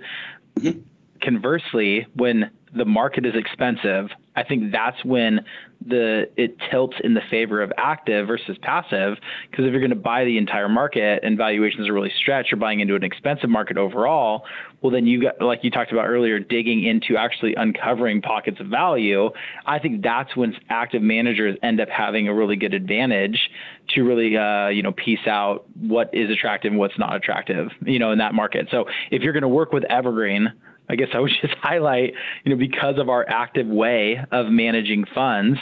Mm-hmm. 0.55 0.79
Conversely, 1.21 2.07
when 2.15 2.49
the 2.75 2.85
market 2.85 3.25
is 3.25 3.33
expensive, 3.35 4.09
I 4.35 4.43
think 4.43 4.71
that's 4.71 5.03
when 5.03 5.41
the 5.85 6.29
it 6.37 6.55
tilts 6.69 6.95
in 7.03 7.13
the 7.13 7.21
favor 7.29 7.61
of 7.61 7.71
active 7.77 8.27
versus 8.27 8.57
passive. 8.61 9.17
Because 9.49 9.65
if 9.65 9.71
you're 9.71 9.81
going 9.81 9.89
to 9.89 9.95
buy 9.95 10.23
the 10.23 10.37
entire 10.37 10.69
market 10.69 11.21
and 11.23 11.37
valuations 11.37 11.89
are 11.89 11.93
really 11.93 12.11
stretched, 12.21 12.51
you're 12.51 12.59
buying 12.59 12.79
into 12.79 12.95
an 12.95 13.03
expensive 13.03 13.49
market 13.49 13.77
overall. 13.77 14.45
Well, 14.81 14.91
then 14.91 15.05
you 15.07 15.23
got 15.23 15.41
like 15.41 15.59
you 15.63 15.71
talked 15.71 15.91
about 15.91 16.05
earlier, 16.05 16.39
digging 16.39 16.85
into 16.85 17.17
actually 17.17 17.55
uncovering 17.55 18.21
pockets 18.21 18.59
of 18.59 18.67
value. 18.67 19.29
I 19.65 19.79
think 19.79 20.03
that's 20.03 20.35
when 20.35 20.55
active 20.69 21.01
managers 21.01 21.57
end 21.63 21.81
up 21.81 21.89
having 21.89 22.27
a 22.27 22.33
really 22.33 22.55
good 22.55 22.73
advantage 22.73 23.49
to 23.95 24.03
really 24.03 24.37
uh, 24.37 24.67
you 24.67 24.83
know 24.83 24.93
piece 24.93 25.27
out 25.27 25.65
what 25.75 26.09
is 26.13 26.29
attractive 26.29 26.71
and 26.71 26.79
what's 26.79 26.97
not 26.97 27.15
attractive, 27.15 27.69
you 27.85 27.99
know, 27.99 28.11
in 28.11 28.19
that 28.19 28.33
market. 28.33 28.67
So 28.71 28.85
if 29.11 29.21
you're 29.21 29.33
going 29.33 29.41
to 29.41 29.49
work 29.49 29.73
with 29.73 29.83
Evergreen 29.85 30.53
I 30.89 30.95
guess 30.95 31.09
I 31.13 31.19
would 31.19 31.31
just 31.41 31.53
highlight, 31.61 32.13
you 32.43 32.51
know, 32.51 32.57
because 32.57 32.97
of 32.97 33.09
our 33.09 33.27
active 33.27 33.67
way 33.67 34.19
of 34.31 34.47
managing 34.47 35.05
funds, 35.13 35.59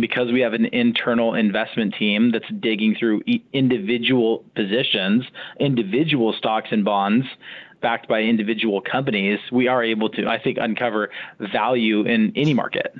because 0.00 0.32
we 0.32 0.40
have 0.40 0.54
an 0.54 0.66
internal 0.66 1.34
investment 1.34 1.94
team 1.98 2.32
that's 2.32 2.50
digging 2.60 2.96
through 2.98 3.22
individual 3.52 4.44
positions, 4.56 5.24
individual 5.60 6.34
stocks 6.36 6.68
and 6.72 6.84
bonds 6.84 7.26
backed 7.84 8.08
by 8.08 8.20
individual 8.22 8.80
companies, 8.80 9.38
we 9.52 9.68
are 9.68 9.84
able 9.84 10.08
to, 10.08 10.26
I 10.26 10.42
think, 10.42 10.56
uncover 10.58 11.10
value 11.52 12.00
in 12.06 12.32
any 12.34 12.54
market, 12.54 12.94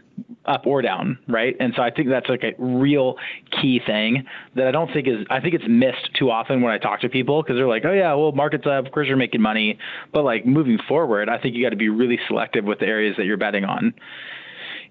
up 0.44 0.66
or 0.66 0.82
down, 0.82 1.18
right? 1.26 1.56
And 1.58 1.72
so 1.74 1.80
I 1.80 1.90
think 1.90 2.10
that's 2.10 2.28
like 2.28 2.44
a 2.44 2.52
real 2.58 3.16
key 3.50 3.80
thing 3.84 4.26
that 4.56 4.66
I 4.66 4.72
don't 4.72 4.92
think 4.92 5.08
is, 5.08 5.26
I 5.30 5.40
think 5.40 5.54
it's 5.54 5.64
missed 5.66 6.10
too 6.18 6.30
often 6.30 6.60
when 6.60 6.70
I 6.70 6.76
talk 6.76 7.00
to 7.00 7.08
people 7.08 7.42
because 7.42 7.56
they're 7.56 7.66
like, 7.66 7.86
oh 7.86 7.94
yeah, 7.94 8.12
well, 8.12 8.32
markets 8.32 8.66
up, 8.66 8.84
of 8.84 8.92
course 8.92 9.08
you're 9.08 9.16
making 9.16 9.40
money. 9.40 9.78
But 10.12 10.24
like 10.24 10.44
moving 10.44 10.78
forward, 10.86 11.30
I 11.30 11.38
think 11.38 11.56
you 11.56 11.64
got 11.64 11.70
to 11.70 11.76
be 11.76 11.88
really 11.88 12.18
selective 12.28 12.66
with 12.66 12.80
the 12.80 12.86
areas 12.86 13.16
that 13.16 13.24
you're 13.24 13.38
betting 13.38 13.64
on. 13.64 13.94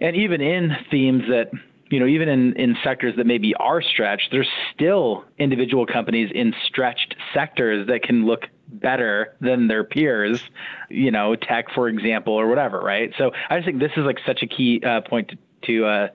And 0.02 0.16
even 0.16 0.42
in 0.42 0.76
themes 0.90 1.22
that, 1.30 1.52
you 1.92 2.00
know, 2.00 2.08
even 2.08 2.30
in, 2.30 2.54
in 2.56 2.76
sectors 2.84 3.16
that 3.18 3.28
maybe 3.28 3.54
are 3.60 3.84
stretched, 3.84 4.30
there's 4.32 4.50
still 4.74 5.26
individual 5.38 5.86
companies 5.86 6.32
in 6.34 6.52
stretched 6.66 7.14
sectors 7.32 7.86
that 7.90 8.02
can 8.02 8.26
look 8.26 8.46
better 8.68 9.36
than 9.42 9.68
their 9.68 9.84
peers, 9.84 10.42
you 10.90 11.12
know, 11.12 11.36
tech, 11.36 11.72
for 11.74 11.88
example, 11.88 12.34
or 12.34 12.48
whatever, 12.48 12.80
right? 12.80 13.14
So 13.18 13.32
I 13.50 13.58
just 13.58 13.66
think 13.66 13.80
this 13.80 13.92
is 13.98 14.06
like 14.06 14.20
such 14.26 14.42
a 14.42 14.48
key 14.48 14.82
uh, 14.86 15.02
point 15.02 15.30
to 15.30 15.38
to, 15.66 15.86
uh, 15.86 16.08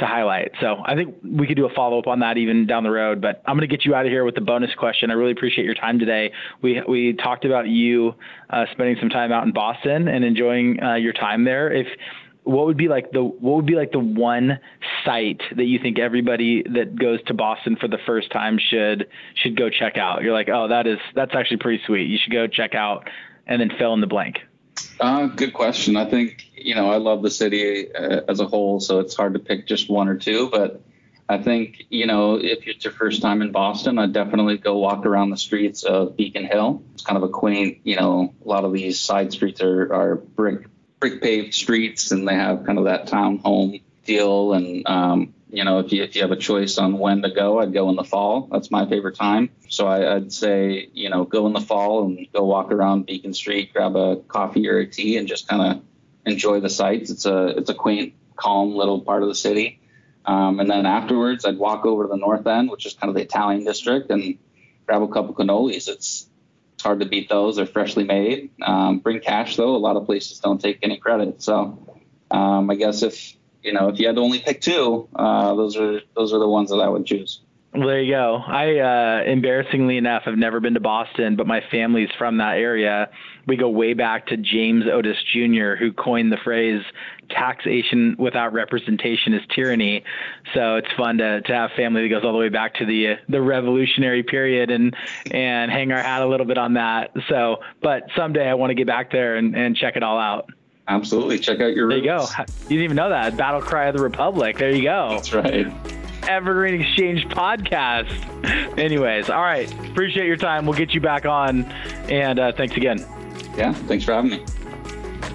to 0.00 0.06
highlight. 0.06 0.52
So 0.60 0.82
I 0.84 0.94
think 0.94 1.16
we 1.22 1.46
could 1.46 1.56
do 1.56 1.66
a 1.66 1.74
follow 1.74 1.98
up 1.98 2.06
on 2.06 2.20
that 2.20 2.36
even 2.38 2.66
down 2.66 2.82
the 2.82 2.90
road. 2.90 3.20
But 3.20 3.42
I'm 3.46 3.56
going 3.56 3.68
to 3.68 3.74
get 3.74 3.84
you 3.84 3.94
out 3.94 4.06
of 4.06 4.10
here 4.10 4.24
with 4.24 4.34
the 4.34 4.40
bonus 4.40 4.74
question. 4.74 5.10
I 5.10 5.14
really 5.14 5.32
appreciate 5.32 5.64
your 5.64 5.74
time 5.74 5.98
today. 5.98 6.32
We 6.62 6.82
we 6.88 7.12
talked 7.12 7.44
about 7.44 7.68
you 7.68 8.14
uh, 8.48 8.64
spending 8.72 8.96
some 8.98 9.10
time 9.10 9.30
out 9.30 9.44
in 9.44 9.52
Boston 9.52 10.08
and 10.08 10.24
enjoying 10.24 10.82
uh, 10.82 10.94
your 10.94 11.12
time 11.12 11.44
there. 11.44 11.72
If 11.72 11.86
what 12.44 12.66
would 12.66 12.76
be 12.76 12.88
like 12.88 13.10
the 13.12 13.22
what 13.22 13.56
would 13.56 13.66
be 13.66 13.74
like 13.74 13.92
the 13.92 13.98
one 13.98 14.58
site 15.04 15.42
that 15.56 15.64
you 15.64 15.78
think 15.78 15.98
everybody 15.98 16.62
that 16.62 16.96
goes 16.96 17.22
to 17.24 17.34
Boston 17.34 17.76
for 17.76 17.88
the 17.88 17.98
first 18.06 18.30
time 18.30 18.58
should 18.58 19.08
should 19.34 19.56
go 19.56 19.70
check 19.70 19.96
out? 19.96 20.22
You're 20.22 20.32
like, 20.32 20.48
oh, 20.48 20.68
that 20.68 20.86
is 20.86 20.98
that's 21.14 21.34
actually 21.34 21.58
pretty 21.58 21.82
sweet. 21.86 22.08
You 22.08 22.18
should 22.18 22.32
go 22.32 22.46
check 22.46 22.74
out, 22.74 23.08
and 23.46 23.60
then 23.60 23.70
fill 23.78 23.94
in 23.94 24.00
the 24.00 24.06
blank. 24.06 24.38
Uh, 24.98 25.26
good 25.26 25.52
question. 25.52 25.96
I 25.96 26.08
think 26.08 26.46
you 26.54 26.74
know 26.74 26.90
I 26.90 26.96
love 26.96 27.22
the 27.22 27.30
city 27.30 27.94
uh, 27.94 28.22
as 28.28 28.40
a 28.40 28.46
whole, 28.46 28.80
so 28.80 29.00
it's 29.00 29.14
hard 29.14 29.34
to 29.34 29.40
pick 29.40 29.66
just 29.66 29.90
one 29.90 30.08
or 30.08 30.16
two. 30.16 30.48
But 30.50 30.82
I 31.28 31.38
think 31.38 31.84
you 31.90 32.06
know 32.06 32.36
if 32.36 32.66
it's 32.66 32.84
your 32.84 32.92
first 32.92 33.20
time 33.20 33.42
in 33.42 33.52
Boston, 33.52 33.98
I'd 33.98 34.12
definitely 34.12 34.56
go 34.56 34.78
walk 34.78 35.04
around 35.04 35.30
the 35.30 35.36
streets 35.36 35.82
of 35.82 36.16
Beacon 36.16 36.46
Hill. 36.46 36.82
It's 36.94 37.02
kind 37.02 37.16
of 37.16 37.22
a 37.22 37.28
quaint, 37.28 37.78
you 37.84 37.96
know, 37.96 38.34
a 38.44 38.48
lot 38.48 38.64
of 38.64 38.72
these 38.72 38.98
side 38.98 39.32
streets 39.32 39.60
are, 39.60 39.92
are 39.92 40.16
brick 40.16 40.66
brick 41.00 41.22
paved 41.22 41.54
streets 41.54 42.12
and 42.12 42.28
they 42.28 42.34
have 42.34 42.64
kind 42.64 42.78
of 42.78 42.84
that 42.84 43.06
town 43.06 43.38
home 43.38 43.80
feel. 44.04 44.52
And, 44.52 44.86
um, 44.86 45.34
you 45.50 45.64
know, 45.64 45.80
if 45.80 45.92
you, 45.92 46.02
if 46.02 46.14
you 46.14 46.22
have 46.22 46.30
a 46.30 46.36
choice 46.36 46.78
on 46.78 46.98
when 46.98 47.22
to 47.22 47.30
go, 47.30 47.58
I'd 47.58 47.72
go 47.72 47.88
in 47.88 47.96
the 47.96 48.04
fall. 48.04 48.48
That's 48.52 48.70
my 48.70 48.86
favorite 48.86 49.16
time. 49.16 49.50
So 49.68 49.86
I, 49.86 50.14
would 50.14 50.32
say, 50.32 50.88
you 50.92 51.08
know, 51.08 51.24
go 51.24 51.46
in 51.46 51.54
the 51.54 51.60
fall 51.60 52.04
and 52.04 52.26
go 52.32 52.44
walk 52.44 52.70
around 52.70 53.06
Beacon 53.06 53.34
Street, 53.34 53.72
grab 53.72 53.96
a 53.96 54.16
coffee 54.16 54.68
or 54.68 54.78
a 54.78 54.86
tea 54.86 55.16
and 55.16 55.26
just 55.26 55.48
kind 55.48 55.62
of 55.62 55.82
enjoy 56.26 56.60
the 56.60 56.68
sights. 56.68 57.10
It's 57.10 57.26
a, 57.26 57.46
it's 57.48 57.70
a 57.70 57.74
quaint, 57.74 58.14
calm 58.36 58.74
little 58.74 59.00
part 59.00 59.22
of 59.22 59.28
the 59.28 59.34
city. 59.34 59.80
Um, 60.24 60.60
and 60.60 60.70
then 60.70 60.84
afterwards, 60.84 61.44
I'd 61.44 61.58
walk 61.58 61.86
over 61.86 62.04
to 62.04 62.08
the 62.08 62.16
north 62.16 62.46
end, 62.46 62.70
which 62.70 62.84
is 62.84 62.92
kind 62.92 63.08
of 63.08 63.14
the 63.14 63.22
Italian 63.22 63.64
district, 63.64 64.10
and 64.10 64.38
grab 64.86 65.02
a 65.02 65.08
couple 65.08 65.34
cannolis. 65.34 65.88
It's 65.88 66.26
it's 66.80 66.86
hard 66.86 67.00
to 67.00 67.06
beat 67.06 67.28
those. 67.28 67.56
They're 67.56 67.66
freshly 67.66 68.04
made. 68.04 68.48
Um, 68.62 69.00
bring 69.00 69.20
cash 69.20 69.56
though. 69.56 69.76
A 69.76 69.76
lot 69.76 69.96
of 69.96 70.06
places 70.06 70.38
don't 70.38 70.58
take 70.58 70.78
any 70.82 70.96
credit. 70.96 71.42
So 71.42 71.78
um, 72.30 72.70
I 72.70 72.74
guess 72.74 73.02
if 73.02 73.34
you 73.62 73.74
know 73.74 73.88
if 73.88 74.00
you 74.00 74.06
had 74.06 74.16
to 74.16 74.22
only 74.22 74.38
pick 74.38 74.62
two, 74.62 75.06
uh, 75.14 75.54
those 75.56 75.76
are 75.76 76.00
those 76.16 76.32
are 76.32 76.38
the 76.38 76.48
ones 76.48 76.70
that 76.70 76.78
I 76.78 76.88
would 76.88 77.04
choose. 77.04 77.42
Well, 77.72 77.86
there 77.86 78.00
you 78.00 78.12
go. 78.12 78.42
I, 78.44 78.78
uh, 78.80 79.22
embarrassingly 79.30 79.96
enough, 79.96 80.24
have 80.24 80.36
never 80.36 80.58
been 80.58 80.74
to 80.74 80.80
Boston, 80.80 81.36
but 81.36 81.46
my 81.46 81.62
family's 81.70 82.08
from 82.18 82.38
that 82.38 82.56
area. 82.56 83.08
We 83.46 83.56
go 83.56 83.68
way 83.68 83.94
back 83.94 84.26
to 84.26 84.36
James 84.36 84.86
Otis 84.92 85.16
Jr., 85.32 85.76
who 85.76 85.92
coined 85.92 86.32
the 86.32 86.36
phrase 86.36 86.82
"taxation 87.28 88.16
without 88.18 88.52
representation 88.52 89.34
is 89.34 89.42
tyranny." 89.54 90.02
So 90.52 90.76
it's 90.76 90.90
fun 90.96 91.18
to, 91.18 91.42
to 91.42 91.52
have 91.54 91.70
family 91.76 92.02
that 92.02 92.08
goes 92.08 92.24
all 92.24 92.32
the 92.32 92.38
way 92.38 92.48
back 92.48 92.74
to 92.76 92.84
the 92.84 93.14
the 93.28 93.40
Revolutionary 93.40 94.24
period 94.24 94.72
and 94.72 94.96
and 95.30 95.70
hang 95.70 95.92
our 95.92 96.02
hat 96.02 96.22
a 96.22 96.26
little 96.26 96.46
bit 96.46 96.58
on 96.58 96.74
that. 96.74 97.12
So, 97.28 97.58
but 97.82 98.02
someday 98.16 98.48
I 98.48 98.54
want 98.54 98.70
to 98.70 98.74
get 98.74 98.88
back 98.88 99.12
there 99.12 99.36
and, 99.36 99.54
and 99.56 99.76
check 99.76 99.96
it 99.96 100.02
all 100.02 100.18
out. 100.18 100.50
Absolutely, 100.88 101.38
check 101.38 101.60
out 101.60 101.76
your. 101.76 101.86
Roots. 101.86 102.04
There 102.04 102.14
you 102.14 102.18
go. 102.18 102.26
You 102.64 102.68
didn't 102.68 102.84
even 102.84 102.96
know 102.96 103.10
that 103.10 103.36
battle 103.36 103.62
cry 103.62 103.86
of 103.86 103.96
the 103.96 104.02
Republic. 104.02 104.58
There 104.58 104.74
you 104.74 104.82
go. 104.82 105.10
That's 105.10 105.32
right. 105.32 105.99
Evergreen 106.28 106.80
Exchange 106.80 107.26
podcast. 107.28 108.08
Anyways, 108.78 109.30
all 109.30 109.42
right. 109.42 109.72
Appreciate 109.88 110.26
your 110.26 110.36
time. 110.36 110.66
We'll 110.66 110.78
get 110.78 110.94
you 110.94 111.00
back 111.00 111.26
on. 111.26 111.64
And 112.10 112.38
uh, 112.38 112.52
thanks 112.52 112.76
again. 112.76 112.98
Yeah, 113.56 113.72
thanks 113.72 114.04
for 114.04 114.12
having 114.12 114.30
me. 114.30 114.44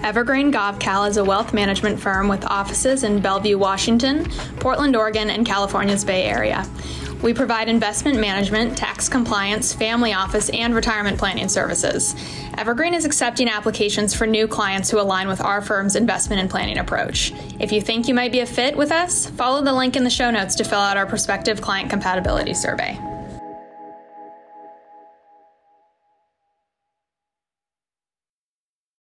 Evergreen 0.02 0.52
Gavekal 0.52 1.08
is 1.08 1.16
a 1.16 1.24
wealth 1.24 1.52
management 1.52 1.98
firm 1.98 2.28
with 2.28 2.44
offices 2.44 3.02
in 3.02 3.20
Bellevue, 3.20 3.58
Washington, 3.58 4.30
Portland, 4.60 4.94
Oregon, 4.94 5.30
and 5.30 5.44
California's 5.44 6.04
Bay 6.04 6.24
Area. 6.24 6.64
We 7.22 7.32
provide 7.34 7.68
investment 7.68 8.20
management, 8.20 8.76
tax 8.76 9.08
compliance, 9.08 9.72
family 9.72 10.12
office, 10.12 10.50
and 10.50 10.74
retirement 10.74 11.18
planning 11.18 11.48
services. 11.48 12.14
Evergreen 12.56 12.94
is 12.94 13.04
accepting 13.04 13.48
applications 13.48 14.14
for 14.14 14.26
new 14.26 14.46
clients 14.46 14.90
who 14.90 15.00
align 15.00 15.26
with 15.26 15.40
our 15.40 15.60
firm's 15.60 15.96
investment 15.96 16.40
and 16.40 16.50
planning 16.50 16.78
approach. 16.78 17.32
If 17.58 17.72
you 17.72 17.80
think 17.80 18.06
you 18.06 18.14
might 18.14 18.32
be 18.32 18.40
a 18.40 18.46
fit 18.46 18.76
with 18.76 18.92
us, 18.92 19.26
follow 19.30 19.62
the 19.62 19.72
link 19.72 19.96
in 19.96 20.04
the 20.04 20.10
show 20.10 20.30
notes 20.30 20.54
to 20.56 20.64
fill 20.64 20.78
out 20.78 20.96
our 20.96 21.06
prospective 21.06 21.60
client 21.60 21.90
compatibility 21.90 22.54
survey. 22.54 22.98